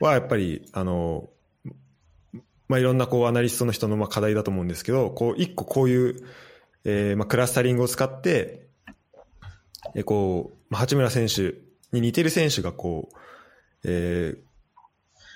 [0.00, 1.30] は、やっぱり、あの、
[2.68, 6.26] まあ、いろんなこうアナリストの人のまあ課題だと思うんですけど、こう一個こういう、
[6.84, 8.66] えーまあ、クラスタリングを使って、
[9.94, 11.54] えー、こう、まあ、八村選手
[11.92, 13.16] に似てる選手がこう、
[13.84, 14.38] えー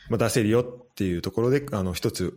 [0.09, 2.37] まあ、出せるよっていうところで、あの、一つ、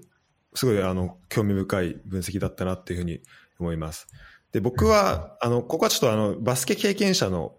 [0.55, 3.21] すごいあの、興味深い分析だったなっていうふうに
[3.59, 4.07] 思います。
[4.51, 7.55] で、僕は、あの、ここはちょっとあの、バスケ経験者の、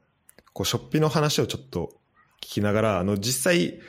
[0.52, 1.92] こう、ショッピの話をちょっと
[2.40, 3.80] 聞きながら、あの、実際、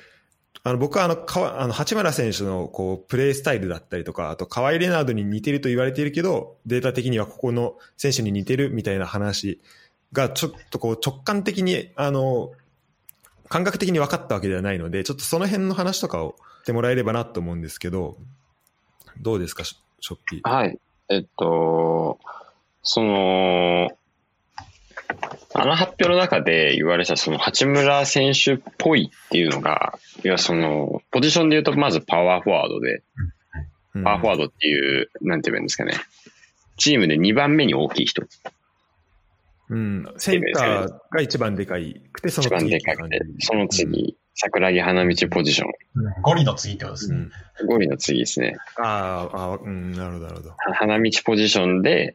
[0.63, 9.61] あの、僕はあの、かあの、八村選手の、こう、プレイスタイルだったりとか、あと、河合レナードに似てると言われているけど、データ的にはここの選手に似てるみたいな話
[10.11, 12.51] が、ちょっとこう、直感的に、あの、
[13.49, 18.17] 感覚的に分かったわけではないので、ちょっとその辺の話とかをしてもらえればなと思うんですけど、
[19.21, 20.49] どうですか、ショッピー。
[20.49, 20.79] はい。
[21.09, 22.19] えっと、
[22.83, 23.89] その、
[25.53, 33.03] あの発表の中で言われたその八村選手っぽいっていうのが、いやその、ポジションで言うとまずパワーフォワードで、
[34.03, 35.93] パワーフォワードっていう、なんて言うんですかね。
[36.77, 38.23] チームで2番目に大きい人。
[39.69, 40.13] うん。
[40.17, 42.55] センターが一番でかいくて、その次。
[42.55, 45.71] 一番でかくて、その次、桜木花道ポジション。
[46.21, 47.27] ゴリの次ってことですね。
[47.67, 48.57] ゴリの次ですね。
[48.77, 50.53] ああ、うん、なるほど、なるほど。
[50.73, 52.13] 花道ポジションで、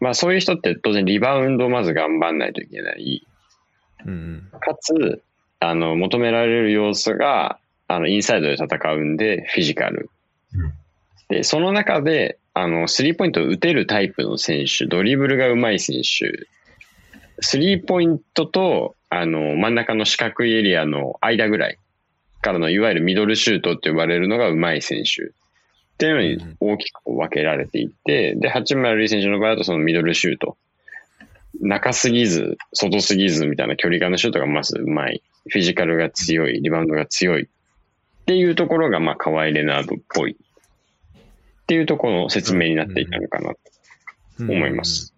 [0.00, 3.26] まあそういう人って当然リバウンドをまず頑張んないといけない。
[4.06, 5.22] うん、かつ、
[5.58, 10.08] あの、求められる要素が、あの、インサイドで戦うんで、フィジカル。
[11.28, 16.46] で、その中で、あの、スリーポイントを打てるタイプの選手、ドリブルが上手い選手、
[17.40, 21.78] スリーポイントと、あの、真ん中の四角いエリアの間ぐらい
[22.40, 25.24] からの、いわゆるミドルシュートって呼ばれるのが上手い選手。
[25.24, 25.32] っ
[26.00, 30.56] ていうのに大きく分けられていて、で、八村塁選手の場合だとそのミドルシュート。
[31.60, 35.22] 中すぎず、外すぎずみたいな距離感のシュートがまずうまい。
[35.48, 37.44] フィジカルが強い、リバウンドが強い。
[37.44, 37.46] っ
[38.26, 40.32] ていうところが、まあ、河合レナードっぽい。
[40.32, 43.58] っていうところの説明になっていたのかなと
[44.40, 45.14] 思います。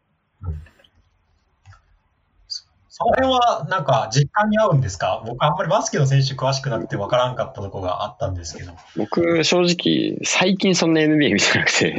[3.02, 5.22] その辺はなんか実感に合うんですか？
[5.26, 8.72] 僕あんまりバスケの選手詳しくなくて分からんかったところがあったんですけど。
[8.96, 11.96] 僕、正直、最近そんな NBA 見てなくて、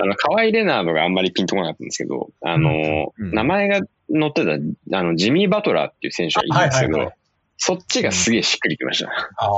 [0.00, 7.16] あ の、河合レナードがあんまりピンとこなかったんですけど、あの、うん、名前が載ってた、あの、ジミー・バトラーっていう選手がいるんですけど、はいはいはい、
[7.56, 9.10] そっちがすげえしっくりきました。
[9.10, 9.48] ああ。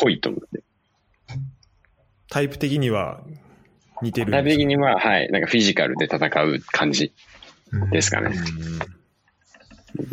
[0.00, 0.62] ぽいと思って。
[2.30, 3.20] タイプ的には
[4.02, 7.12] 似てるタイプ的には、はい、なんかフィジカルで戦う感じ
[7.90, 8.30] ですかね。
[8.36, 8.99] うん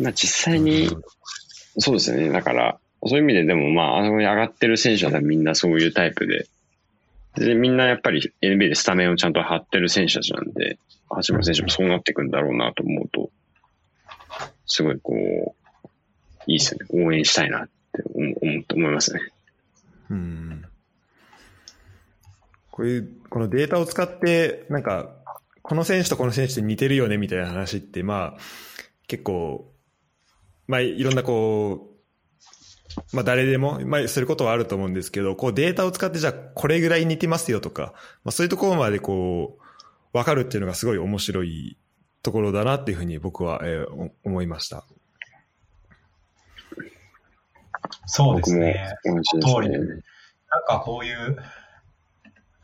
[0.00, 0.88] まあ実際に、
[1.78, 2.30] そうですよね。
[2.30, 6.46] だから、そういう意味ででもまあ、あの上がってる選手はみんなそういうタイプで、
[7.36, 13.30] で、みんなやっぱり NBA でスタメンをちゃんと張ってる選手たちなんで、八村選手もそうなっていくんだろうなと思うと、
[14.66, 15.68] すごいこう、
[16.46, 17.04] いいですよね。
[17.06, 19.20] 応援したいなって思思思いますね。
[20.10, 20.64] うん。
[22.70, 25.10] こういう、このデータを使って、なんか、
[25.62, 28.40] この選手とこの選手って似てるよねみたいな話って、まあ、
[29.06, 29.70] 結構、
[30.68, 31.88] まあ、いろんなこ
[33.12, 41.78] う、まあ、誰でも、まあ、することはあると思うんですけど、こうデータを使って、じゃあ、これぐらい似てますよとか、まあ、そういうところまでこう、わかるっていうのがすごい面白い
[42.22, 44.84] ところだなっていうふうに僕は、えー、思いました。
[48.06, 48.94] そうですね。
[49.40, 49.98] 通りで、なん
[50.66, 51.36] かこういう、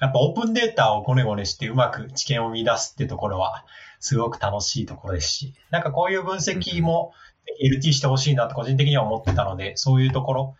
[0.00, 3.64] やっぱオープンデータをゴネゴネしてうまく知見を見出すってところは、
[4.00, 7.14] すごく楽しいところですし、なんかこういう分析も
[7.62, 10.56] LT してほしいなと個人的には思ってたので、そういうところ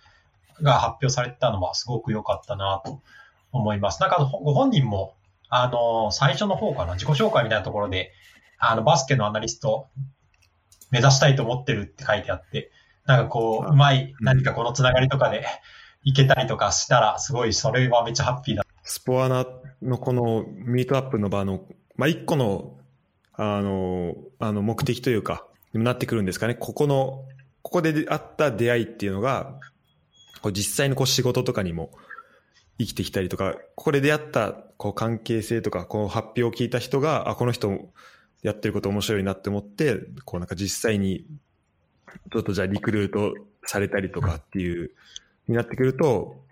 [0.62, 3.00] が発表されてたのはすごく良かったなと
[3.52, 4.00] 思います。
[4.00, 5.14] なんかご本人も、
[5.48, 8.12] あの、最初の方かな、自己紹介みたいなところで、
[8.58, 9.88] あの、バスケのアナリスト
[10.90, 12.70] 目指したいと思ってるって書いてあって、
[13.06, 15.44] なんかこう、うまい、何かこのつながりとかで
[16.04, 18.64] いけたりとかしたら、すごい、それはめっちゃハッピーだ。
[18.82, 19.46] スポアナ
[19.82, 21.64] のこのミートアップの場の、
[21.96, 22.78] まあ、一個の
[23.36, 25.46] あの、あの目的というか、
[25.78, 26.54] になってくるんですかね。
[26.54, 27.24] ここの、
[27.62, 29.58] ここであった出会いっていうのが、
[30.42, 31.90] こう実際のこう仕事とかにも
[32.78, 37.70] 生きてきたりとか、ここで出会ったこう関係性とか、こう発表を聞いた人が、あ、この人
[38.42, 41.24] やってること面白いなって思って、こうなんか実際に、
[42.32, 43.34] ちょっとじゃあリクルート
[43.64, 44.90] されたりとかっていう、
[45.48, 46.44] になってくると、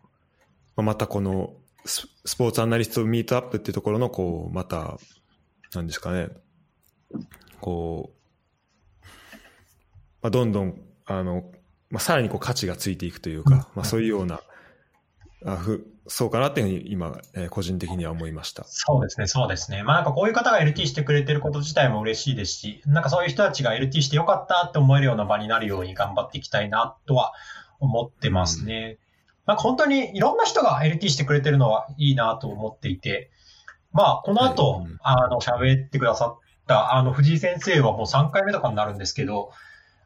[0.77, 4.99] またこのスポーツアナリストミートアップっていうところの、こう、また、
[5.75, 6.29] なんですかね、
[7.61, 8.22] こう、
[10.23, 11.45] まあ、どんどん、あの、
[11.91, 14.41] まあ、さらにこう価値がついていくというか、まあ、そういうような、
[15.45, 18.65] あふそうかなっていうふうに今、えー、個人的には思いました。
[18.67, 19.83] そうですね、そうですね。
[19.83, 27.33] まあなんかこういう方が LT してくれてること自体も嬉しいですし、なんかそういう人たちが LT してよかったって思えるような場になるように頑張っていきたいなとは
[27.79, 28.99] 思ってますね。
[29.47, 33.31] なんか本当にいろんな人が LT してくれてるのはいいなと思っていて、
[33.93, 39.51] まあ、この後、はいうん、あの、喋ってくださった、あの、藤井先生はもう3回目とかになるんですけど、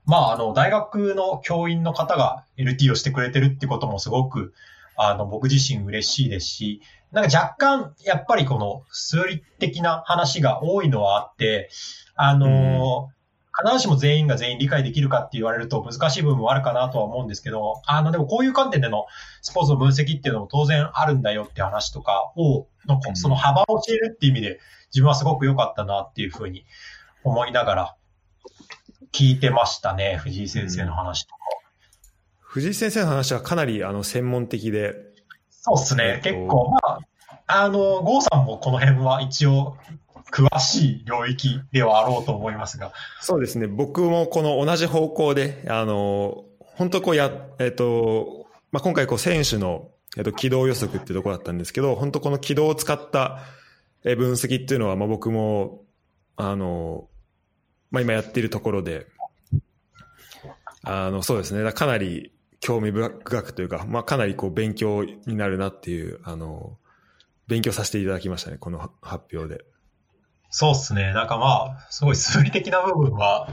[0.07, 4.55] まあ、あの、大学の教員の方が LT をしてくれてるってこともすごく、
[4.97, 6.81] あの、僕自身嬉しいですし、
[7.13, 11.71] なんか若干、やっぱりこの数理的な話が多いのはあって、
[12.15, 13.11] あの、
[13.59, 19.07] 必ずしも全員が全員理解できるかって言われると難しい部分もあるかなとは思うんですけど、あの、でもこういう観点での
[19.41, 24.61] スポーツの分析っていうのも当然あるんだよって話とかを、のその幅を教えるっていう意味で
[24.93, 26.65] 自分はすごく良かったなっていうふうに
[27.25, 27.97] 思いながら
[29.17, 31.41] 聞いてましたね、藤井先生の話とか。
[32.39, 34.95] 藤井先生の話はかなりあの専門的で。
[35.49, 36.99] そうですね、結構、まあ、
[37.47, 39.79] あの、郷さんもこの辺は一応
[40.31, 42.93] 詳しい領域ではあろうと思いますが。
[43.23, 43.67] そうですね。
[43.67, 49.89] 僕もこの同じ方向で、あの、本当こうや、えっ、と、まあ、今回こう選手の、
[50.19, 53.39] えっ、と、軌道予測っていうところだったんですけど、本当この軌道を使った
[54.03, 55.85] 分析っていうのは、まあ、僕も、
[56.37, 57.09] あの、
[57.91, 59.07] まあ、今やっているところで、
[60.83, 61.73] あの、そうですね。
[61.73, 66.79] かなり興味深くというか、まあ、かなりこう勉強になるなっていう、あの、
[67.49, 69.65] 勉強させていただきましたね、この発表で。
[70.51, 71.13] そうっすね。
[71.13, 73.49] なんかまあ、すごい数理的な部分は、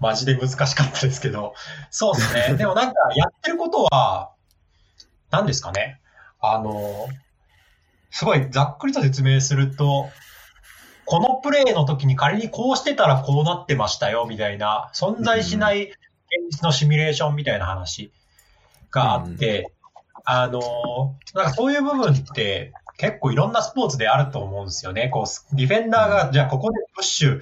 [0.00, 1.54] マジで難しかったですけど、
[1.90, 2.56] そうっすね。
[2.58, 4.32] でもなんか、やってることは、
[5.30, 6.00] 何ですかね。
[6.40, 7.08] あの、
[8.10, 10.08] すごいざっくりと説明すると、
[11.06, 15.92] このプレイの時に仮にこうしてたらこうなってましたよ、みたいな、存在しない現
[16.50, 18.12] 実のシミュレーションみたいな話
[18.90, 19.72] があって、
[20.24, 20.60] あの、
[21.34, 25.08] なんかそういう部分って、結構いろんなスポーツであると思うんですよね。
[25.08, 27.40] こう、ディフェンダーが、じゃあここでプッシュ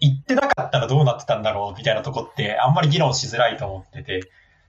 [0.00, 4.20] 行ってなかったらどうなってたんだろうみたいなとこってあんまり議論しづらいと思ってて、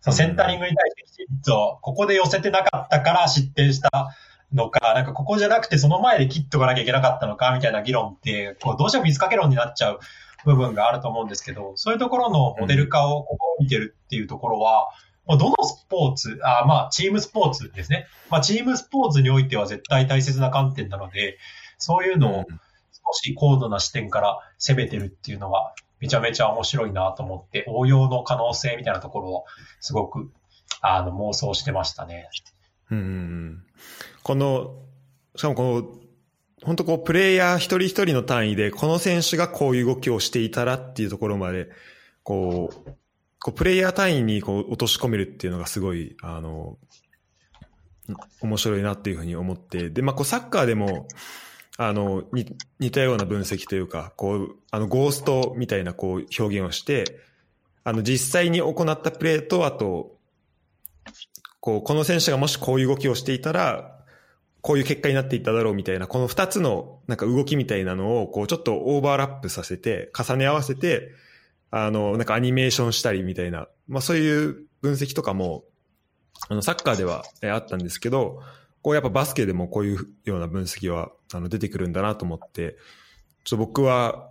[0.01, 4.15] そのセンタリングに対してきちんと、ここで寄せてなかったから失点した
[4.53, 9.99] のか、なんかここじゃなくてその前で切っとかなきゃいけなかったのかみたいな議論って、こうどうしても水かけ論になっちゃう
[10.45, 14.89] 部分があると思うんですけど、そういうところのモデル化をここを見てるっていうところは、
[15.27, 18.07] どのスポーツ、あまあ、チームスポーツですね。
[18.29, 21.37] まあ、チームスポーツにおいては絶対大切な観点なので、
[21.77, 29.45] そういうのを少し高度な視点から攻めてるっていうのは、めちゃめちゃ面白いなと思って、応用の可能性みたいなところを
[29.81, 30.31] すごく
[30.81, 32.29] あの妄想してましたね。
[32.91, 33.63] うん。
[34.23, 34.75] この、
[35.35, 36.07] しかもこの、
[36.63, 41.69] 本当こう、プレイヤー一人一人の単位で、この選手がこういう動きをしていたらっていうところまで、
[42.23, 42.91] こう、
[43.39, 46.77] こうプレイヤー単位にこう落とし込めるっていうのがすごい、あの、
[48.41, 51.07] 面白いなっていうふうに思って、で、まあ、こうサッカーでも、
[51.77, 52.23] あの、
[52.79, 57.19] 似たような分析というか、こう、あの、ゴーストみたいなこう表現をして、
[57.83, 60.16] あの、実際に行ったプレーと、あと、
[61.59, 63.97] こう、この選手がもしこういう動きをしていたら、
[64.61, 71.11] こういう結果になっていっただろうみたいな、この二つのなんか動きみたいなのを、こう、ちょっとオーバーラップさせて、重ね合わせて、
[71.71, 75.63] あの、なんかアニメーションしたりみたいな、まあそういう分析とかも、
[76.49, 78.41] あの、サッカーではあったんですけど、
[78.87, 82.77] こうやっぱバスケでもこういうような分析はあの出てくるんだなと思って、
[83.43, 84.29] ちょっと僕は、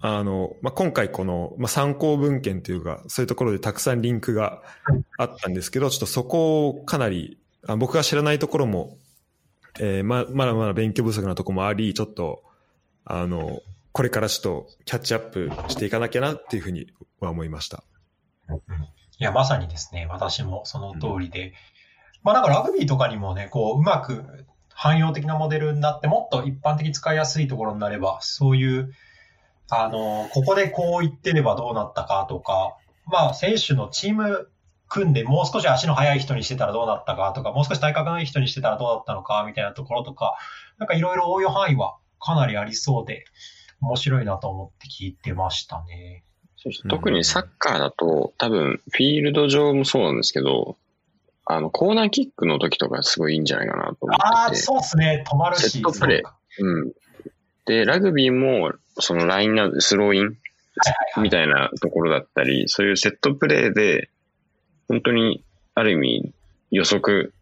[0.00, 4.62] あの、まあ、今回この、まあ、参考文献というか、そういうところでたくさんリンクが
[5.18, 8.96] あったんですけど、ちょっとそこをかなり、あ僕が知らないところも、
[9.80, 12.42] えー、ま、まだまだ勉強不足なところもあり、ちょっと、
[13.04, 13.60] あの、
[13.92, 16.86] これからちょっとキャッチアップしていかなきゃなっていうふうに
[17.20, 17.82] は思いました。
[19.18, 21.52] いや、まさにですね、私もその通りで、うん、
[22.22, 28.92] まあなんかラグビーとかにもね、こう、うまく汎用的なモデルになって、もっと一般的に使いやすいところになれば、そういう、
[29.70, 34.50] あの、ここでこう言ってればどうなったかとか、まあ選手のチーム
[34.88, 40.36] 組んでもう少し足の速い人にしてたらどうなったかとか、もう少し体格のいい人にしてたらどうだったのかみたいなところとか、
[40.78, 43.24] なんかいろいろ応用範囲はかなりありそうで、
[43.80, 46.24] 面白いなと思って聞いてましたね。
[46.88, 50.76] 特にサッカーだと、多分、フィールド上もそうなんですけど、
[51.44, 55.24] あの、コーナーキックの時とかすごいいいんじゃないかなと思ってああ、そうですね。
[55.26, 55.70] 止まるし。
[55.70, 56.64] セットプレー。
[56.64, 56.92] うん。
[57.64, 60.36] で、ラグビーも、そのラインナスローイン？
[61.20, 64.10] みたいなところだったり、そういうセットプレーで、
[64.88, 65.42] 本当に、
[65.74, 66.32] ある意味、
[66.70, 67.34] 予測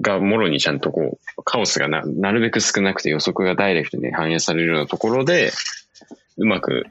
[0.00, 5.52] がもろにちゃんとこう、カオスがななるべく少なくて予測がダイレクトに反映されるようなところで、
[6.36, 6.84] うまく、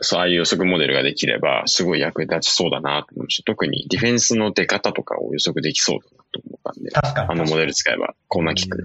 [0.00, 8.84] そう、ああいう予測モデルができれば、すごい役立ちそうだなと思うし、特にディフェンスの出方とかを予測できそうだなと思ったんで、あのモデル使えば、こんなキックで。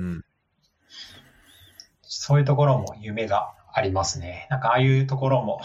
[2.03, 4.47] そういうところも夢がありますね。
[4.49, 5.61] なんかああいうところも、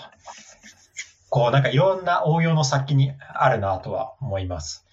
[1.29, 4.87] こうなんかいろんな応用の先にあるなとは思います。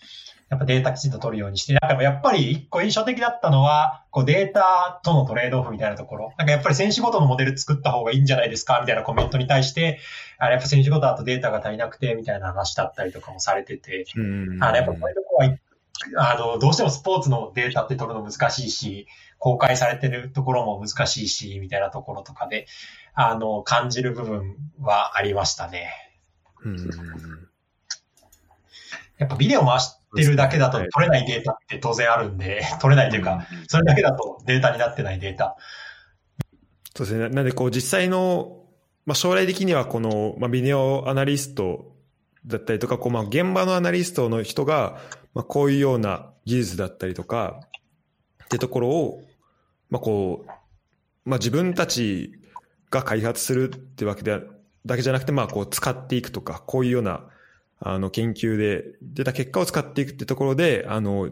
[0.50, 6.34] やっぱデータきちんと取るようにして、なんかやっぱり一個印象的だったのは、こうデータとのトレードオフみたいなところ。
[6.38, 10.00] なんかやっぱり選手ごとのモデル作った方がいいんじゃないですかみたいなコメントに対して、
[10.38, 14.06] あれやっぱ選手ごとだとデータが足りなくて、みたいな話だったりとかもされてて、
[14.62, 15.58] あのやっぱこういうとこは
[16.18, 19.08] あの、どうしてもスポーツのデータって取るの難しいし、
[19.38, 22.68] 公開されてるところも難しいし、みたいなところとかで、
[23.14, 25.92] あの、感じる部分はありましたね。
[26.64, 26.78] うん。
[29.18, 35.56] やっぱビデオ回してるだけだと取れないデータって当然あるんで、 取れないというか、それだけだとデータになってないデータ。
[36.96, 37.30] そうですね。
[37.30, 38.64] なんでこう実際の、
[39.06, 41.96] まあ将来的にはこの、まあビデオアナリスト
[42.46, 45.00] だったりとか、こうまあ現場のアナリストの人が、
[45.34, 47.62] まあ、こういうような技術だったりとか、
[48.44, 49.24] ってところを、
[49.90, 50.50] まあ、こう、
[51.30, 52.34] まあ、自分たち
[52.94, 54.40] が開発するってわけで
[54.86, 57.26] だけじゃなくて、まあ、こう、使っていくとか、こういうような、
[57.80, 61.30] あの、研究で出た結果を使っていくってところで、あの、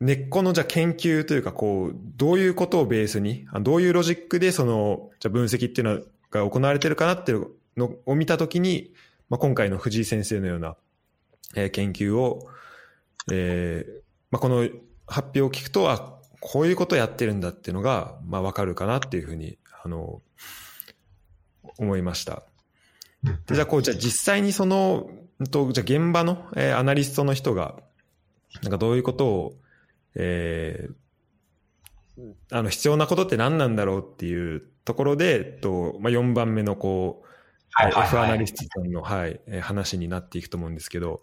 [0.00, 8.92] 根っこのじゃ研究というか、こう、どういうことをベースに、どういうロジックでその、じゃ分析っていうのが行われてるかなっていうのを見たときに、
[9.30, 10.76] まあ、今回の藤井先生のような、
[11.54, 12.48] えー、研究を、
[13.32, 13.92] えー、
[14.30, 14.68] まあ、この
[15.06, 20.20] 発表を聞くと、あ、こういうことをやってるんだっていうのが、まあ、わかるかなっていうふうに、あの、
[21.78, 22.42] 思いました。
[23.46, 25.10] で、じゃあ、こう、じゃあ実際にその、
[25.50, 27.76] と、じゃあ現場の、えー、アナリストの人が、
[28.62, 29.54] なんかどういうことを、
[30.14, 37.26] えー、あの、必要なことって何なんだろうっていうところで、えっと、まあ、4番目のこう、
[37.70, 41.20] はいはいはい、F アナリストさんの、はい、話になっていくと思うんですけど、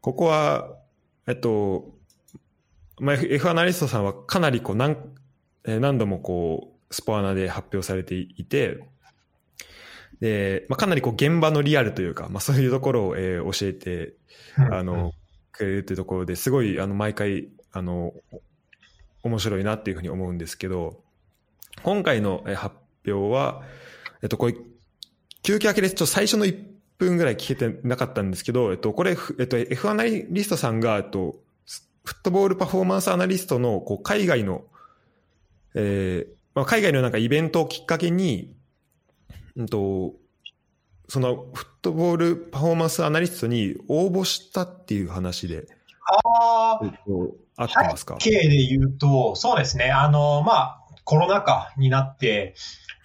[0.00, 0.70] ここは、
[1.26, 1.92] えっと、
[2.98, 4.96] まあ、F アナリストさんはかなりこう何
[5.64, 8.84] 何度もこうスポアナで発表されていて、
[10.22, 14.14] で、まあ、かなりこう現場のリアルというか、まあ、そういうところを、えー、教えて、
[14.70, 15.12] あの、
[15.50, 18.14] くれるというところですごい、あの、毎回、あの、
[19.24, 21.02] 面白いなっていうふうに思うんですけど、
[21.82, 23.62] 今回の発表は、
[24.22, 24.54] えっと、これ、
[25.42, 25.94] 休憩明けです。
[25.96, 26.56] ちょ最初の1
[26.98, 31.34] 分ぐらい聞けてなかったんですけど、えっと、これ、えっと、F アナリストさんが、えっと、
[32.04, 34.62] フットボールパフォーマンスアナリストの、こう、海外の、
[35.74, 38.54] えー、まあ、海外のなんかイベントをきっかけに、
[39.56, 40.14] うんと、
[41.08, 45.66] そのフットボールパフォーマンスアナリストに応募したっていう話で。
[46.24, 48.16] ああ、えっと、合ってますか？
[48.18, 49.90] 背景で言うと、そうですね。
[49.90, 52.54] あの、まあ、コロナ禍になって、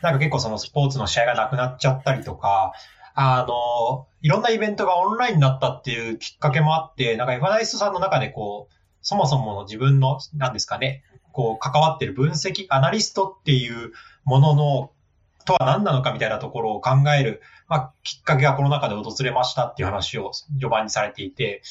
[0.01, 2.73] なんか結構そのスポーツの試合がなくなっちゃったりとか、
[3.13, 13.91] あの、いろんなイベントがオンラインになったっていうきっかけもあって、なんかエファナイストさんの中でこう、そもそもの自分の、なんですかね、こう、関わってる分析、アナリストっていう
[14.23, 14.91] ものの、
[15.47, 21.61] とは何なのかみたいなところを考える、まあ、きっかけがこの中で訪れましたっていう話を序盤にされていて、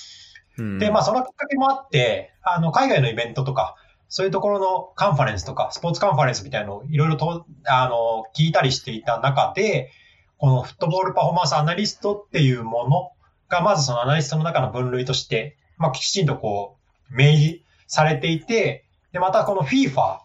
[0.59, 3.77] うん、で、まあ、そのきっかけもあって、あの、海外のイベントとか、
[4.09, 9.91] そういうところのカンファレンスとか、スポーツカンファレンスみたいなのをいろいろと、あの、聞いたりしていた中で、
[10.39, 13.12] このフットボールパフォーマンスアナリストっていうもの
[13.49, 16.77] が、まずそのアナリストの中の分類として、まあ、きちんとこ
[17.11, 20.18] う、明示されていて、で、またこの FIFA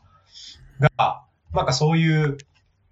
[0.80, 1.24] が、
[1.54, 2.38] なんかそういう、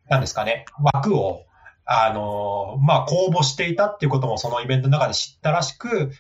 [0.10, 1.46] なんですかね、枠を、
[1.86, 6.12] あの、まあ、公募していたっていうこともそのイベントの中で知ったらしく、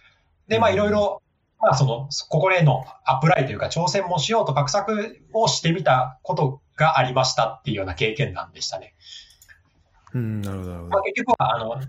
[0.48, 1.22] で、まあ、いろいろ、
[1.60, 8.96] まあ、その、ここへのアプライというか挑戦もしようと画策をしてみたことがありましたっていうような経験談でしたね。
[10.14, 10.72] うん、なるほど。
[10.86, 11.82] まあ、結局は、あの、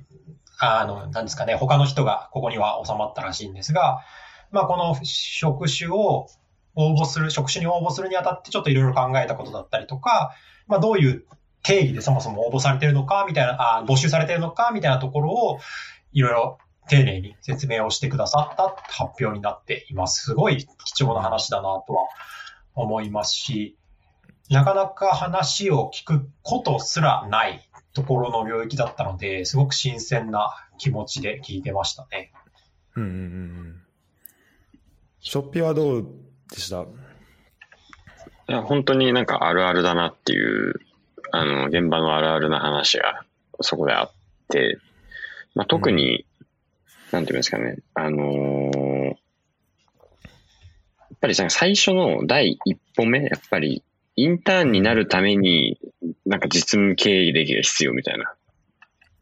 [0.58, 4.00] あの、なんですかね、他の人がここには収まったらしいんですが、
[4.50, 6.26] まあ、この職種を
[6.74, 10.34] 応募する、職種に応募するにあたってちょっといろいろ考えたことだったりとか、
[10.66, 11.24] まあ、どういう
[11.62, 15.58] 定義でそもそも応募されてるのか、みたいな、あ募集されてるのか、みたいなところを、
[16.12, 16.58] いろいろ
[16.88, 20.24] 丁寧に説明をしてくださった発表になっています。
[20.24, 22.08] すごい貴重な話だなとは
[22.74, 23.76] 思いますし、
[24.48, 32.32] なかなか話を聞くことすらないところの領域だったので、すごく新鮮な気持ちで聞いてましたね。
[32.96, 33.82] うんうんうん。
[35.20, 36.08] ショッピはどう
[36.50, 36.80] でした？
[36.82, 36.86] い
[38.48, 40.74] や、本当になんかあるあるだなっていう、
[41.32, 43.24] あの、現場のあるあるな話が
[43.60, 44.12] そこであっ
[44.48, 44.78] て、
[45.54, 46.24] まあ、特に、
[47.12, 49.16] うん、なんていうんですかね、あのー、やっ
[51.20, 53.82] ぱり最初の第一歩目、やっぱり
[54.16, 55.78] インターンになるために、
[56.26, 58.34] なんか実務経歴が必要みたいな、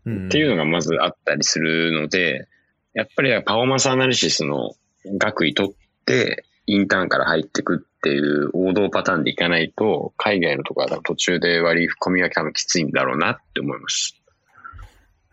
[0.07, 2.49] うん、っていうのがまずあったりするので、
[2.95, 4.73] やっぱりパフォーマンスアナリシスの
[5.19, 5.73] 学位取っ
[6.05, 14.17] て、インターンから入ってくっていう王道パターンでいかないと、海外のところは途中で割り込みが多分きついんだろうなって思います。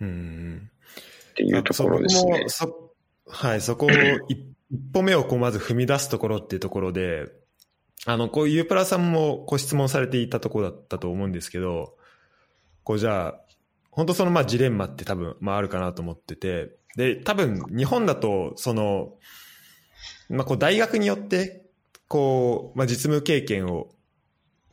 [0.02, 0.70] うん。
[1.32, 2.46] っていうところですね。
[3.28, 3.90] はい、そこを
[4.28, 4.38] 一
[4.94, 7.32] 歩目をこうまず踏み出すところっていうところで、
[8.06, 11.96] あの、こう、ゆうプラさんもご質問されていたところだったと思うんですけど、
[12.84, 13.42] こう、じゃあ、
[13.90, 19.14] 本当そのまあジレンマって多分、まああるかなと思ってて、で、多分日本だと、その、
[20.30, 21.65] まあこう大学によって、
[22.08, 23.90] こう、まあ実務経験を、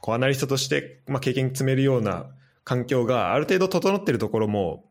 [0.01, 2.26] こうアナリストとして、まあ経験積めるような
[2.64, 4.85] 環境がある程度整ってるところも、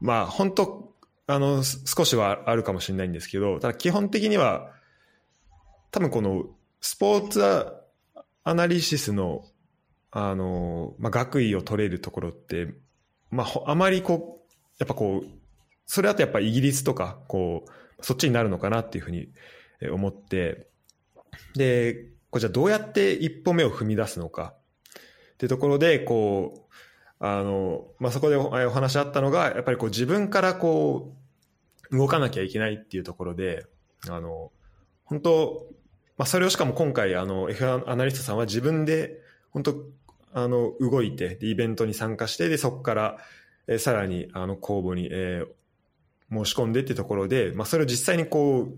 [0.00, 0.94] まあ本当、
[1.26, 4.72] あの、少しはあるかもしれないんですけど、ただ基本的には、
[5.90, 6.44] 多分この
[6.80, 7.42] スポーツ
[8.44, 9.44] アナリシスの、
[10.12, 12.74] あの、まあ、学位を取れるところって、
[13.30, 15.26] まあ、あまりこう、やっぱこう、
[15.86, 19.28] それだとやっぱイギリスとか、こう、そっちになるのかなっていうふうに
[19.90, 20.68] 思って、
[21.54, 24.54] で、こじゃあどうやって一歩目を踏み出すのか。
[25.34, 26.74] っていうところで、こう、
[27.18, 31.14] あの、まあ、そこでお話あったのが、やっぱりこう自分からこ
[31.90, 33.66] う、動かなきゃいけないっていうところで、
[34.08, 34.50] あの、
[35.04, 35.66] 本当
[36.18, 39.20] まあ、それをしかも今回、あの、F アナリストさんは自分で、
[39.50, 39.74] 本当
[40.32, 43.18] あの、動いて、イベントに参加して、で、そこから、
[43.66, 48.74] えー、さらに、あの、公募に、えー、申し込んでっていうところで、まあ、それを実際にこう、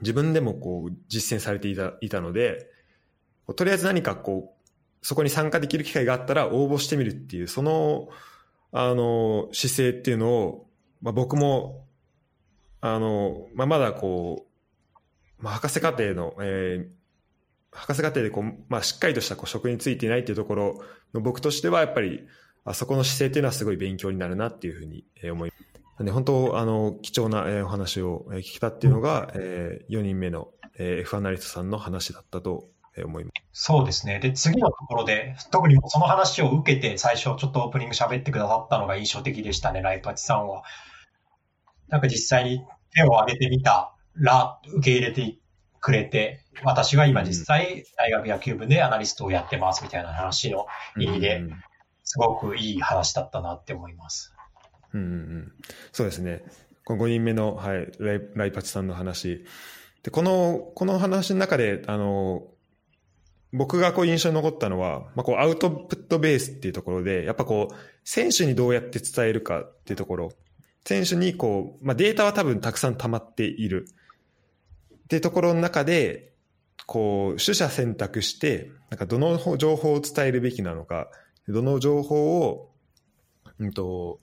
[0.00, 2.68] 自分でもこう、実践されていた、いたので、
[3.56, 4.60] とりあえず何かこう、
[5.02, 8.08] そこに参加できる機会があったら応募してみるっていう、その、
[8.72, 10.70] あの、姿勢っていうのを、
[11.02, 11.86] まあ、僕も、
[12.80, 14.46] あの、まあ、まだこ
[15.38, 20.82] う、まあ、博士課程の、えー、博士課程でこう、まあ、しっかりとしたこう職についていないっていうところ
[21.14, 22.26] の僕としては、やっぱり、
[22.64, 25.69] あそこの姿勢っていうのはすごい勉強になるなっていうふうに思います。
[26.04, 30.48] で本当、あの、貴重なお話を聞けたっていうのが、えー、4人目の
[30.78, 32.68] F アナリストさんの話だったと
[33.04, 33.64] 思います。
[33.64, 34.18] そうですね。
[34.18, 40.62] で、次のところで、特にその話を受けて、最初ちょっとオープニング喋ってくださったのが印象的でしたね、ライパチさんは。
[41.88, 45.36] なんか実際に手を挙げてみたら受け入れて
[45.80, 50.66] くれて、私は今実際大学野球部でアナリストをやってますみたいな話の
[50.98, 51.42] 意味で、
[52.04, 54.34] すごくいい話だったなって思います。
[54.94, 55.52] うんうん、
[55.92, 56.42] そうですね。
[56.84, 59.44] この5人目の、はい、ライライパチさんの話。
[60.02, 62.48] で、この、この話の中で、あの、
[63.52, 67.74] 僕がこう印象に残ったのは、まあ、こうアウトプットベースっていうところで、やっぱこう、
[68.04, 70.32] 選手にどうやって伝えるかっていうところ。
[70.84, 73.86] 選手にこう、まあ、データは多分たくさん溜まっている。
[75.04, 76.32] っていうところの中で、
[76.86, 81.08] こう、取捨選択して、なんかどの情報を伝えるべきなのか、
[81.48, 82.70] どの情報を、
[83.58, 84.20] うんと、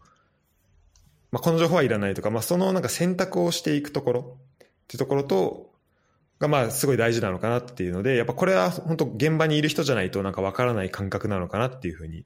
[1.32, 5.72] まあ、この情報はいらないとか、まあ、そのなんか選択をしていくところっていうところと、
[6.40, 12.26] がまあすごい大事なのかなっていうので、やっぱこれは本当現場にいる人じゃないとなんかわからない感覚なのかなっていうふうに、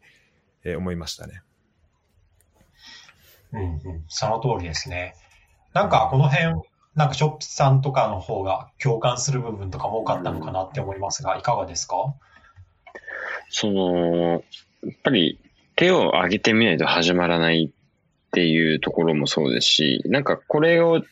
[0.65, 1.41] えー、思いましたね。
[3.53, 3.79] うんうん、
[4.09, 5.15] その通りですね。
[5.73, 6.61] なんかこの辺、
[6.95, 12.13] なんかショップさんとかの方が共感する部分とかも多かったのかなって思いますが、いかがですか？
[13.49, 14.41] その、やっ
[15.03, 15.39] ぱり
[15.77, 17.71] 手を挙げてみないと始まらない
[18.31, 21.03] っていうところもそうですし、なんかこれを、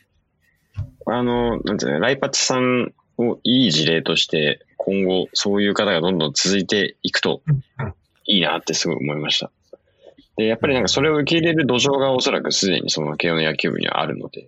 [1.05, 7.41] あの、なんていうの、ライパチさんをいい事例として、今後そういう方がどんどん続いていくと
[8.24, 9.51] いいなってすごい思いました。
[10.38, 14.47] で、やっぱりなんかそれを受け入れる土壌がおそらくすでにその慶応の野球部にはあるので、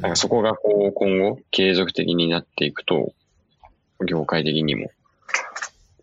[0.00, 3.12] なんかそこがこう今後継続的になっていくと、
[4.04, 4.90] 業界的にも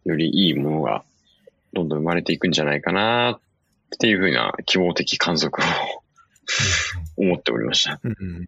[0.05, 1.03] よりいいものが
[1.73, 3.39] どんどん生まれていくんじゃないかなっ
[3.99, 6.03] ていうふうな希望的観測を
[7.17, 7.99] 思っておりました。
[8.03, 8.47] うんうん、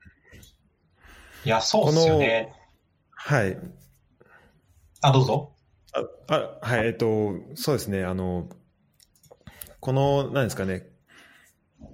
[1.46, 2.54] いや、そうですよね。
[3.12, 3.58] はい。
[5.02, 5.54] あ、どうぞ。
[6.28, 8.50] あ、あはい、えっと、そうですね、あの、
[9.80, 10.88] この、何ですかね、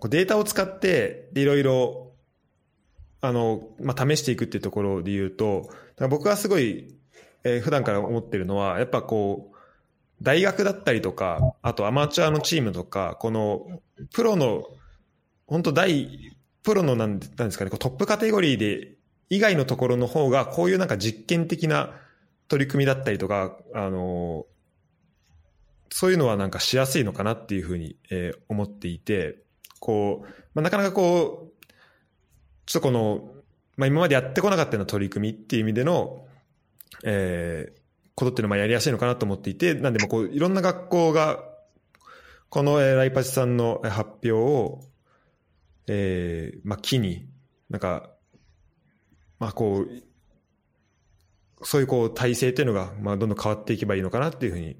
[0.10, 2.10] データを使って、いろいろ
[3.22, 5.70] あの、まあ、試していくっていうところで言うと、
[6.10, 6.95] 僕はすごい、
[7.43, 9.58] えー、普段から思ってるのは、やっぱこう、
[10.22, 13.82] 大学だったりとか、あとアマチュアのチームとか、この、
[14.13, 14.63] プロの、
[15.47, 18.95] 本当大、プロのなんですかね、トップカテゴリーで、
[19.30, 21.93] 以外のところの方が、こういうなんか実験的な
[22.47, 24.45] 取り組みだったりとか、あの、
[25.89, 29.39] そういうのはなんかしやすいのかなっていうふうに、えー、思っていて、
[29.80, 31.65] こう、まあ、なかなかこう、
[32.65, 33.32] ちょっとこの、
[33.78, 36.26] まあ、今までやってこなかったような取り組みっていう意味での、
[37.03, 37.79] えー、
[38.20, 41.39] ことっていうのはやりやすいのかなと思っていて、なんでもこう、いろんな学校が、
[42.49, 44.82] この、えー、ライパチさんの発表を、
[45.88, 47.30] えー、まあ、機に、
[47.70, 48.09] なんか、
[49.39, 50.03] まあ、こう、
[51.65, 54.78] そういうこう体制っていうのが、まあ、どんどん変わっていけばいいのかなっていうふうに、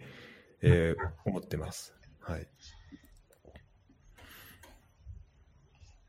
[0.62, 1.94] えー、思ってます。
[2.22, 2.48] はい。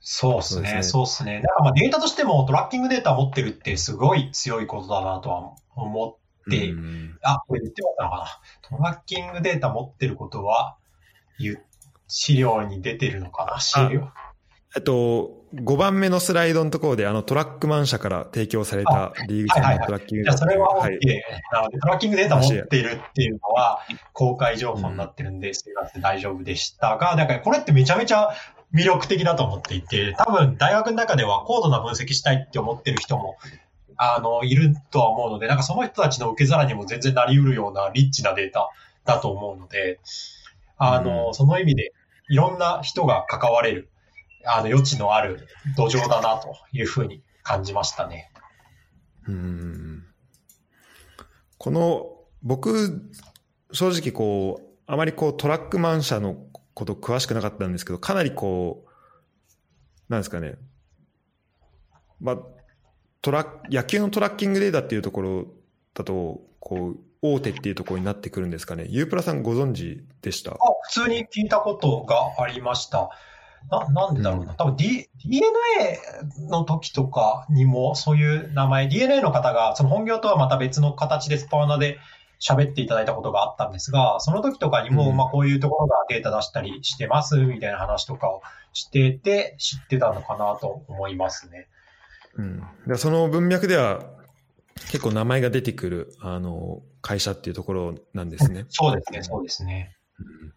[0.00, 1.34] そうですね、そうですね。
[1.34, 7.18] なんかまあデータとしてもトラッキングデータ持ってるってすごい強いことだなとは思って、うん。
[7.22, 8.41] あ、これ言ってもらったのか
[8.72, 8.78] な。
[8.78, 10.76] トラッキングデータ持ってることは、
[12.09, 14.11] 資料に出てるのかな、資料。
[14.76, 20.99] えっと、5番目のスライドのところで、あの、トラックマン社から提供されたリーグ戦のトラッキングじゃあそれは OK、はい。
[21.53, 23.80] なので、トラッキングデータ持ってるっていうのは
[24.12, 28.30] 公開情報になってるんで、すいません、大丈夫でしたが、だからこれってめちゃめちゃ
[28.72, 33.38] 魅力的だと思っていて、多分大学の中では高度な分析したいって思ってる人も、
[34.03, 38.70] あの、いるとは思うので、なんかその人たちの受け皿にも全然なり得るようなリッチなデータ
[39.05, 40.01] だと思うので、
[40.78, 41.92] あの、その意味で
[42.30, 43.90] いろんな人が関われる、
[44.46, 45.46] あの、余地のある
[45.76, 48.32] 土壌だなというふうに感じましたね。
[49.28, 50.07] うん。
[51.59, 52.07] この、
[52.42, 53.12] 僕、
[53.72, 56.36] 正直こう、あまりこうトラックマン社の
[56.72, 58.90] こと詳しくなかったんですけど、かなりこう、
[60.09, 60.55] なんですかね、
[62.18, 62.38] まあ、
[63.22, 65.46] トラ野球のトラッキングデータっていうところ
[65.94, 68.86] だと、こう、大手っていうところになってくるんですかね。
[68.88, 70.52] ユープラさんご存知でした？
[70.52, 73.10] あ、普通に聞いたことがありました。
[73.70, 74.54] な、なんでだろうな。
[74.54, 75.50] 多分、D、DNA
[76.48, 81.98] の時とかにもそういう名前、DNA の方がその本業とはまた別の形でスパワナで
[82.40, 88.40] 喋っていただいたことがあったんですが、その時とかにも、うんまあこういうところがデータ出したりしてますみたいな話とかを
[88.72, 91.68] してて知ってたのかなと思いますね。
[92.41, 94.05] うん、でその文脈では
[94.91, 98.66] 結構名前が出てくるあの会社っていうところなんですね。
[98.68, 99.97] そうですね、そうですね。
[100.18, 100.53] うん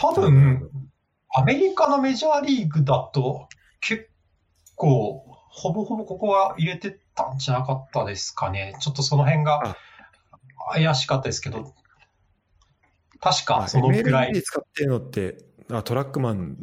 [0.00, 0.70] 多分、
[1.34, 3.48] アメリカのメジャーリーグだと
[3.80, 4.08] 結
[4.76, 8.76] 構、ほぼほぼここは入れてたんじゃなかったですかね。
[8.80, 9.76] ちょっとその辺が
[10.72, 11.74] 怪しかったですけど、
[13.20, 14.40] 確かそのくらい。
[14.40, 15.38] 使ってるのって
[15.72, 16.56] あトラックマン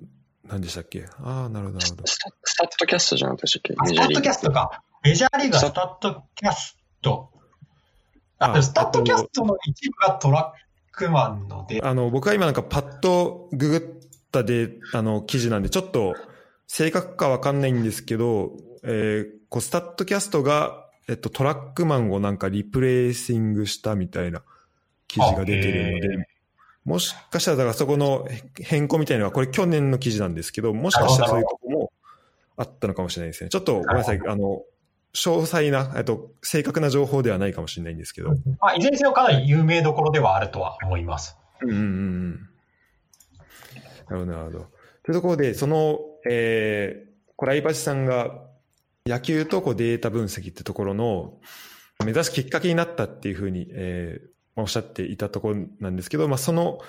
[0.48, 1.06] なんでしたっけ？
[1.22, 2.08] ああ、なるほど、なるほど。
[2.08, 4.84] スタスタットキャストじゃなかったでしたっけあスタットキャストか。
[5.04, 7.30] メジャーリーグはスタットキャスト。
[8.40, 13.82] あ、あスタットキャストの一部がトラックマンので、あの僕は今なんかパッとググっ
[14.32, 16.16] たであの記事なんでちょっと
[16.68, 18.52] 正確かわかんないんですけど、
[18.84, 24.42] えーこうスタットキャストが、えっと、トラックマンをなんか replacing したみたいな
[25.08, 26.28] 記事が出てるので、
[26.86, 28.28] もしかしたらだからそこの
[28.60, 31.92] 変更みたいなのはこれ去年の記事なんですけど、もしかしたらそういうとこも
[32.58, 33.50] あったのかもしれないですね。
[33.50, 34.62] ちょっとごめんなさい、あの、
[35.16, 38.30] 詳細な、えっと、正確な情報ではないかもしれないんですけど。
[38.60, 41.38] まあ、いずれにせよかなり有名どころではあるとは思います。
[41.62, 42.50] うんうんうんうん。
[44.08, 44.60] なるほど、なるほど。
[45.04, 48.42] というところで、その、えー、これ、相橋さんが
[49.08, 51.40] 野球とこうデータ分析ってところの
[52.04, 56.80] 目指すきっかけになったっていうふうに、えーまあおっしゃっていたところなんですけど、まあ、その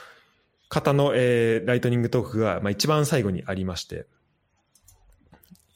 [0.68, 4.06] 方の、えーライトニングトークが、まあ、一番最後にありまして、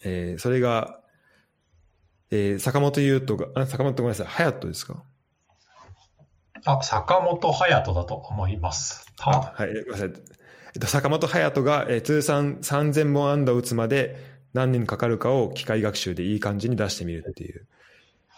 [0.05, 1.01] えーそれが、
[2.31, 5.03] えー坂本優斗が、あ、坂本ごめんなさい、隼人ですか？
[6.65, 9.07] あ、坂本隼人だと思います。
[9.21, 10.09] あははい、ごめんなさい。
[10.75, 14.17] えっと、坂本勇人が、えー通算3000本安打を打つまで
[14.53, 17.67] 何年かかるかを機械学習でいい感じに出してみるっていう、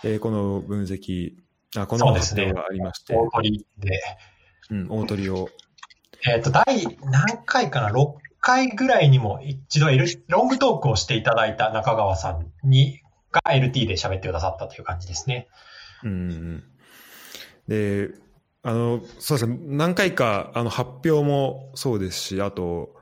[0.05, 1.35] えーこの分析、
[1.77, 4.01] あこの発表がありまして、大鳥で。
[4.71, 5.49] うん、大鳥を、
[6.27, 13.01] えっ、と、第何回かな ?6 回ぐらいにも一度 L ロングトークをしていただいた中川さんに、
[13.31, 15.49] が LT で喋ってくださったという感じですね。
[16.05, 16.65] うん
[17.69, 18.11] で、
[18.63, 22.95] あの、そうですね、何回かあの発表もそうですし、あと、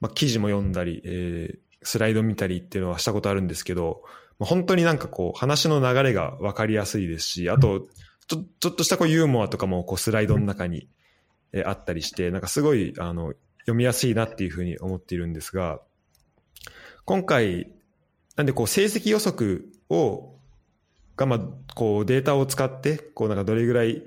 [0.00, 4.02] まあ、記事も読んだり、えースライド見たりっていうのはしたことあるんですけど、
[4.38, 7.86] まあ本当になんかこう話の流れが分かりやすいですし、あと、
[8.30, 10.88] ちょちょっとしたこうユーモアとかもこうスライドの中に、
[11.66, 15.80] あったりして、なんかすごいあの読みやすいなっていうふうに思っているんですが、
[17.04, 17.72] 今回、
[18.36, 20.36] なんでこう成績予測を、
[21.16, 21.40] がまあ
[21.74, 24.04] こうデータを使って、こうなんかどれぐらい、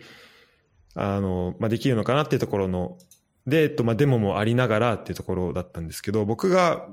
[0.96, 2.98] あの、まあ、できるのかなっていうところの、
[3.46, 6.88] で、えっと、まあ、デモもありながらっていうところだったんですけど、僕が、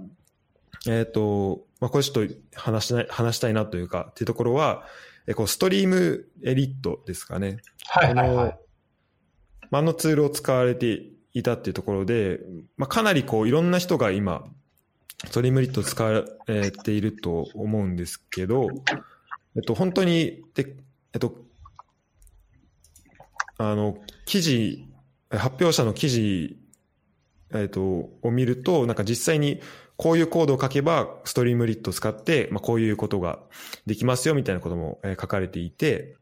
[0.89, 4.85] えっ、と、まあ、これちょっと話しない、話したいなというか、っていうところは、
[5.31, 7.59] えこう、ストリームエリットですかね。
[7.87, 8.59] はいはいはい。
[9.71, 12.41] まああのツールを使われていたっていうところで、
[12.77, 14.45] まあ、かなりこう、いろんな人が今、
[15.25, 18.71] ストリームエリットを使われていると思うんですけど、
[19.55, 20.77] えっと、本当に、で、
[21.13, 21.45] えっと、
[23.59, 24.89] あの、記事、
[25.31, 26.59] 発表者の記事、
[27.55, 29.61] えっと、を見ると、なんか実際に
[30.01, 33.39] こういうコードを書けば、ストリームリットを使って、まあ、こういうことが
[33.85, 36.17] できますよ、みたいなこともえー書かれていて、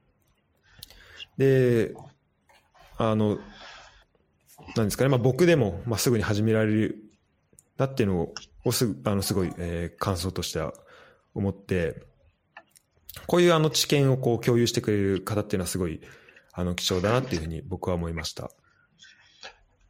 [1.37, 1.95] で、
[2.97, 3.39] あの、
[4.75, 7.05] なんですかね、まあ、僕でも、まあ、すぐに始められる
[7.77, 8.33] だっていうの
[8.65, 10.75] をすあのすごい、えー、感想としては
[11.37, 12.03] 思って、
[13.29, 16.01] こういうあの知見をこう共有してくれる方っていうのはすごい
[16.53, 18.51] あの貴重だなっていうふうに僕は思いました。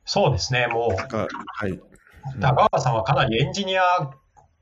[0.05, 1.17] そうですね、もう。
[1.17, 1.81] はい。
[2.41, 3.83] 高川さんはかなりエンジニア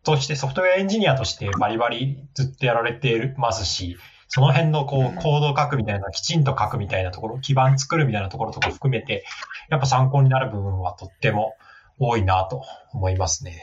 [0.02, 3.96] として、ソフトウェアエンジニアとしてバリバリずっとやられてますし、
[4.28, 9.24] その辺のこう、コードを書くみたいな、きちんと書くみたいなところ、基盤作るみたいなところとか含めて、
[9.68, 11.54] やっぱ参考になる部分はとっても
[11.98, 13.60] 多いなと思いますね。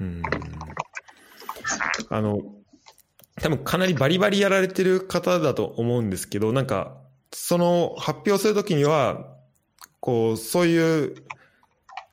[0.00, 0.22] うん。
[2.10, 2.40] あの、
[3.40, 6.98] 多分かなりバリバリやられてる方だと思うんですけど、なんか、
[7.32, 9.36] その発表するときには、
[10.00, 11.14] こう、そういう、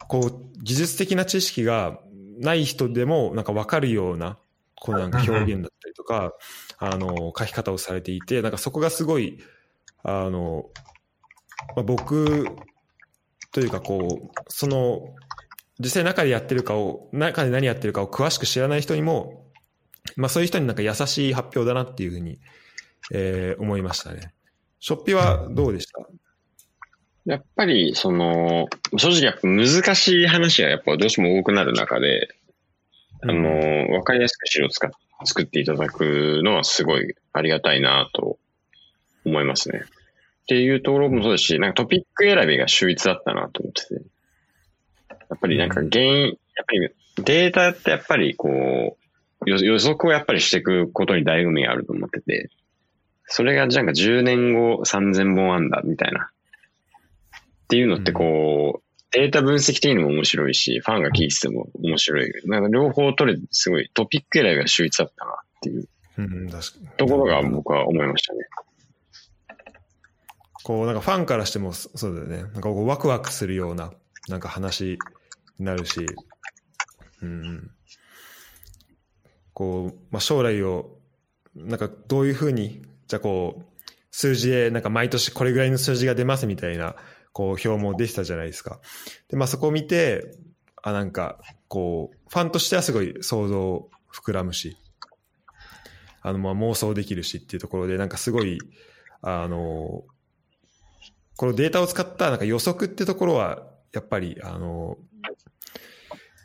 [0.08, 2.00] こう、技術的な知識が
[2.40, 4.38] ない人でも、なんかわかるような、
[4.80, 6.34] こうなんか表現だったりとか、
[6.78, 9.40] あの、書き方をされていて、なんかそこがすごい、
[10.04, 10.70] あの、
[11.76, 12.46] まあ、僕
[13.52, 15.16] というかこう、その、
[15.80, 19.46] 実際中でやってるかを、中で何やってるかを詳しく知らない人にも、
[20.16, 22.40] まあそういう人になんか優しい発表だなっていうふうに、
[23.12, 24.34] えー、思いましたね。
[24.80, 26.08] ショッピはどうでした？
[27.28, 28.68] やっぱり、その、
[28.98, 32.30] 正直やっぱ難しい話がやっぱどうしても多くなる中で、
[33.22, 34.90] あの、わかりやすく資料使っ
[35.26, 38.38] 作っていただくのはすごいありがたいなと
[39.26, 39.82] 思いますね。
[39.84, 43.94] っていうところもそうですし、なんかトピック選びが秀逸だったなと思ってて。
[45.30, 46.90] やっぱりなんか原因、やっぱり
[47.26, 48.98] データってやっぱりこ
[49.46, 52.50] う、予測をやっぱりしていくことに醍醐味があると思ってて、
[53.26, 56.30] それがじゃあ10年後3000本あんだみたいな。
[57.68, 62.32] っていうのってこう、データ分析的にも面白いし、ファンが聞いてても面白い。
[62.46, 65.88] なんか両方取れてすごいトピック選びが秀逸だったなっていう
[66.98, 68.40] ところが僕は思いましたね。
[70.64, 72.44] こうなんかファンからしてもそうだよね。
[72.44, 73.92] なんかこうワクワクするような
[74.30, 74.98] なんか話
[75.60, 76.06] になるし、
[77.22, 77.72] うん、
[79.54, 80.98] こう、まあ、将来を
[81.56, 83.78] なんかどういうふうにじゃあこう
[84.12, 86.96] 数字でなんか毎年これぐらいの数字が出ますみたいな
[87.38, 88.80] こう表もできたじゃないですか。
[89.28, 90.24] で、まあそこを見て、
[90.82, 94.76] あ、なんかこう、ファンとしてはすごい想像膨らむし、
[96.24, 98.58] あのまあ妄想できるしっていうところで、なんかすごい、
[99.22, 100.04] あの、
[101.36, 104.98] このデータを使ったなんか予測ってところは、やっぱり、あの、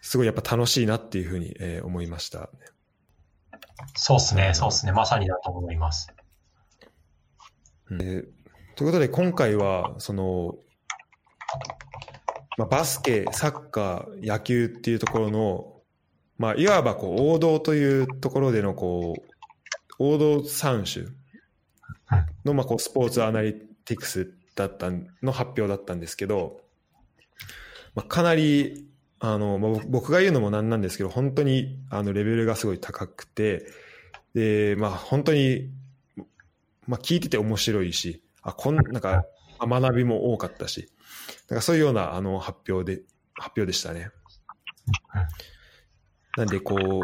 [0.03, 2.51] すごいやっぱ楽しいなっていうふうに、えー、思いました、
[3.95, 6.09] そうですね、そうですね、まさにだと思います。
[7.93, 8.27] えー、
[8.77, 10.57] ということで、今回は、その、
[12.59, 15.73] まあ、バスケ、サッカー、野球っていうところの、
[16.39, 19.33] まあ、いわばこう王道というところでのこう、
[19.99, 21.15] 王道3種
[22.45, 24.91] のまあこうスポーツアナリティクスだった
[25.23, 26.61] の発表だったんですけど、
[27.95, 28.89] まあ、かなり
[29.21, 33.67] あの、まあ、僕が言うのもなんなんですけど本当にあのレベルがすごい高くて
[34.35, 35.71] で、まあ、本当に、
[36.87, 39.25] まあ、聞いてて面白いしあこんなんか
[39.61, 40.92] 学びも多かったし
[41.53, 43.03] なんかそういうようなあの発表で
[43.35, 44.09] 発表でしたね。
[46.39, 46.99] なんでこう、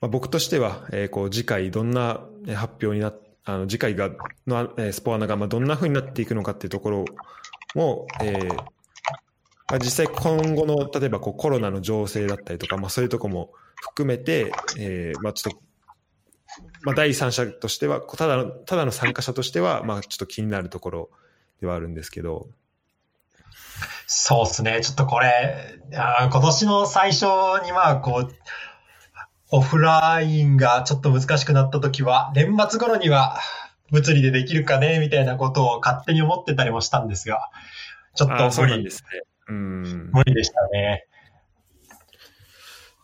[0.00, 3.12] まあ、僕としては、えー、こう次回どんな発表にな
[3.44, 4.08] あの次回が
[4.46, 7.04] の、えー、スポアナがまあどんなふうになっていくのかっていうところ
[7.74, 8.64] も、えーま
[9.72, 13.52] あ、実際今後の例えばこうコロナの情勢だったりとか、まあ、そういうところも
[13.82, 15.60] 含めて、えーまあ、ちょっと、
[16.80, 21.10] まあ、第三者としてはただのただの参加者としては、まあ、ちょっと気になるところ
[21.60, 22.48] ではあるんですけど。
[24.12, 24.80] そうですね。
[24.82, 27.26] ちょっとこれ、あ今年の最初
[27.64, 28.34] にまあ、こう、
[29.52, 33.38] オフラインがちょっと難しくなった時は、年末頃には
[33.92, 37.52] 物理でできるかね、みたいなことを勝手に思ってたりもしたんですが、
[38.16, 39.22] ちょっと無理ですね。
[39.48, 40.10] うん。
[40.12, 41.06] 無理でしたね。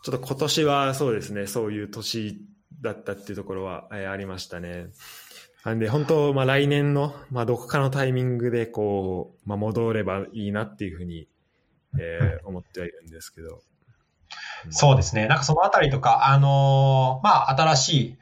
[0.03, 2.37] ちょっと今年はそうですね、そういう年
[2.81, 4.87] だったっていうところは、えー、ありましたね。
[5.67, 11.27] なんで本当、まあ来年の、まあどこかのタイミングでこう、まあ戻ればいいなっていうふうに、
[11.99, 13.59] えー、思ってはいるんですけど。
[14.69, 15.27] そうですね。
[15.27, 18.17] なんかそのあたりとか、あのー、まあ新しい、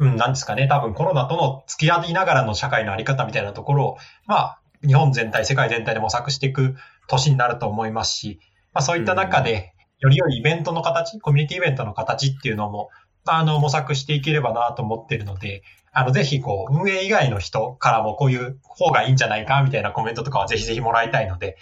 [0.00, 6.74] うん、なんですかね、多分コロナとの付き合いながらの社会のあり方みたいなところを、まあ日本全体、世界全体で模索していく
[7.06, 8.40] 年になると思いますし、
[8.72, 12.88] まあそういった中で、より良いイベントの形、コミュニティイベントの形っていうのも、
[13.26, 15.62] あの、模索していければなと思ってるので、
[15.92, 21.56] あの、ぜひ、こう、運営以外の人からもこういう方がいいんじゃないか、みたいなコメントとかはぜひぜひもらいたいので、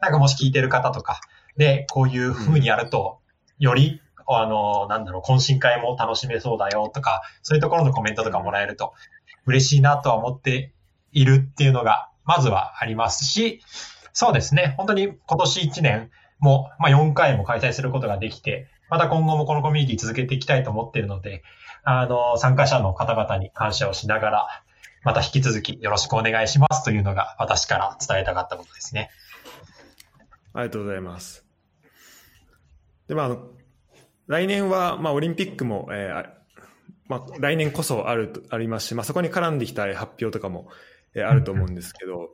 [0.00, 1.20] なんかもし聞いてる方とか、
[1.56, 3.18] で、こういう風にやると、
[3.58, 8.94] より、あの、なんだろう、懇親会も楽しめそうだよとか、そういうところのコメントとかもらえると
[9.46, 10.72] 嬉しいなとは思って
[11.12, 13.60] いるっていうのが、まずはありますし、
[14.12, 16.10] そうですね、本当に今年1年、
[16.42, 21.42] も、まあ、4回も開催することができて、また今後もこのコミュニティ続けていきたいと思っているので、
[21.82, 24.46] あの、参加者の方々に感謝をしながら、
[25.02, 29.08] また引き続きよろしくお願いしますというのが私から伝えたかったことですね。
[30.52, 31.46] ありがとうございます。
[33.08, 33.36] で、まあ、
[34.26, 36.30] 来年は、まあ、オリンピックも、えー、
[37.08, 40.68] まあ、来年こそある、ありますし、まあ、そこに絡んできた発表とかも、
[41.14, 42.28] えー、あると思うんですけど、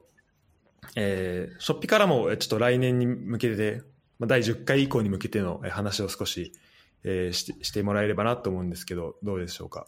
[0.96, 3.82] えー、ショッピからも、ちょっと来年に向けて、
[4.18, 6.52] まあ、第10回以降に向けての話を少し、
[7.04, 9.86] えー、ししてもらえればなと思うんですけど、どうでしょうか？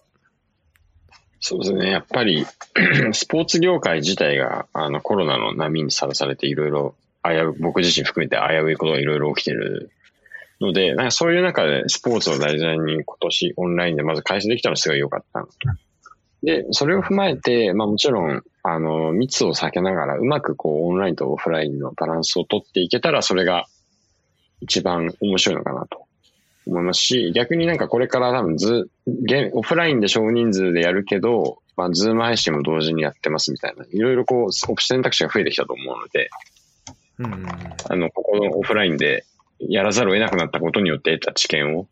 [1.40, 1.90] そうですね。
[1.90, 2.46] やっぱり、
[3.12, 9.90] スポーツ業界自体があのコロナの波にさらされていろいろ危う、僕自身含めて危ういことがいろいろ起きてる
[10.60, 15.46] ので、なんかそういう中でスポーツを題材に今年オンラインでまず開始できたのすごい良かった
[16.42, 23.66] で、それを踏まえて、まあもちろん、あの、密を避けながらうまくこうオンラインとオフラインのバランスを取っていけたら、それが
[24.60, 26.06] 一番面白いのかなと
[26.66, 28.90] 思いますし、逆になんかこれから多分ず、
[29.52, 36.30] オフラインで少人数でやるけど、まあ、ズーム配信も同時にやってますみたいな、いろいろこう、選択肢が増えてきたと思うので、
[37.18, 37.46] うん、
[37.88, 39.24] あの、ここのオフラインで
[39.58, 41.86] やらざるを得なくなったことによって得た知見を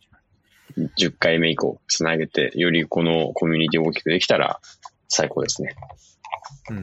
[0.98, 4.60] 10回目以降つなげて、よりこのコミュニティを大きくできたら
[5.08, 5.74] 最高ですね。
[6.70, 6.82] うん。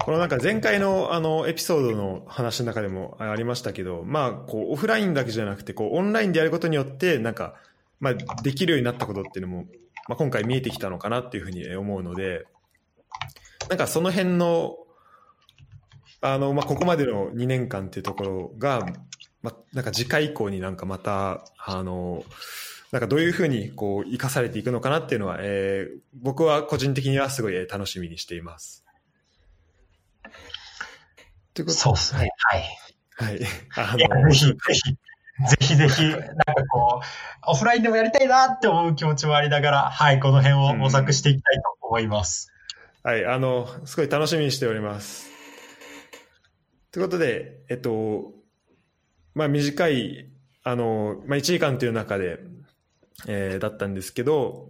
[0.00, 7.54] このなんか前回のあのエピソードの話の中でもありましたけど、まあこうオフラインだけじゃなくてこうオンラインでやることによってなんか
[8.00, 9.66] まあできるようになったことっていうのも
[10.08, 12.46] まあ今回見えてきたのかなっていうふうに思うので、
[13.68, 14.76] なんかその辺の
[16.20, 18.86] あのまあここまでの2年間っていうところが
[19.42, 22.24] まあ、なんか次回以降になんかまた、あの、
[22.92, 28.84] なんかどういうふうにこう生かされていくのかなっていうのは、えー、僕は個人的にはすごい楽しみにしています。
[31.68, 32.30] そうですね。
[32.36, 32.64] はい。
[33.16, 33.40] はい。
[33.76, 34.80] あの、ぜひ、ぜひ、
[35.48, 36.36] ぜひぜひ、なんか
[36.70, 37.06] こう、
[37.50, 42.52] オフラインでもやりたいなって思う気持ちもありながら、はい、この辺を模索していきたいと思います。
[43.04, 45.30] うん、はい、あの、すごい楽しみにしております。
[46.90, 48.32] ということで、えっと、
[49.34, 50.28] まあ、短い、
[50.64, 52.38] あの、まあ、1時間という中で、
[53.26, 54.68] えー、だったんですけど、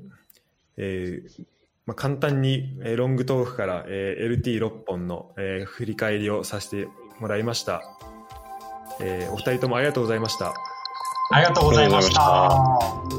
[0.76, 1.46] えー
[1.86, 7.82] まあ、簡単に、えー、ロングトークから、えー、LT6 本の、えー、振り返りをさせてもらいました、
[9.00, 9.32] えー。
[9.32, 10.54] お二人ともありがとうございました。
[11.32, 13.11] ありがとうございました。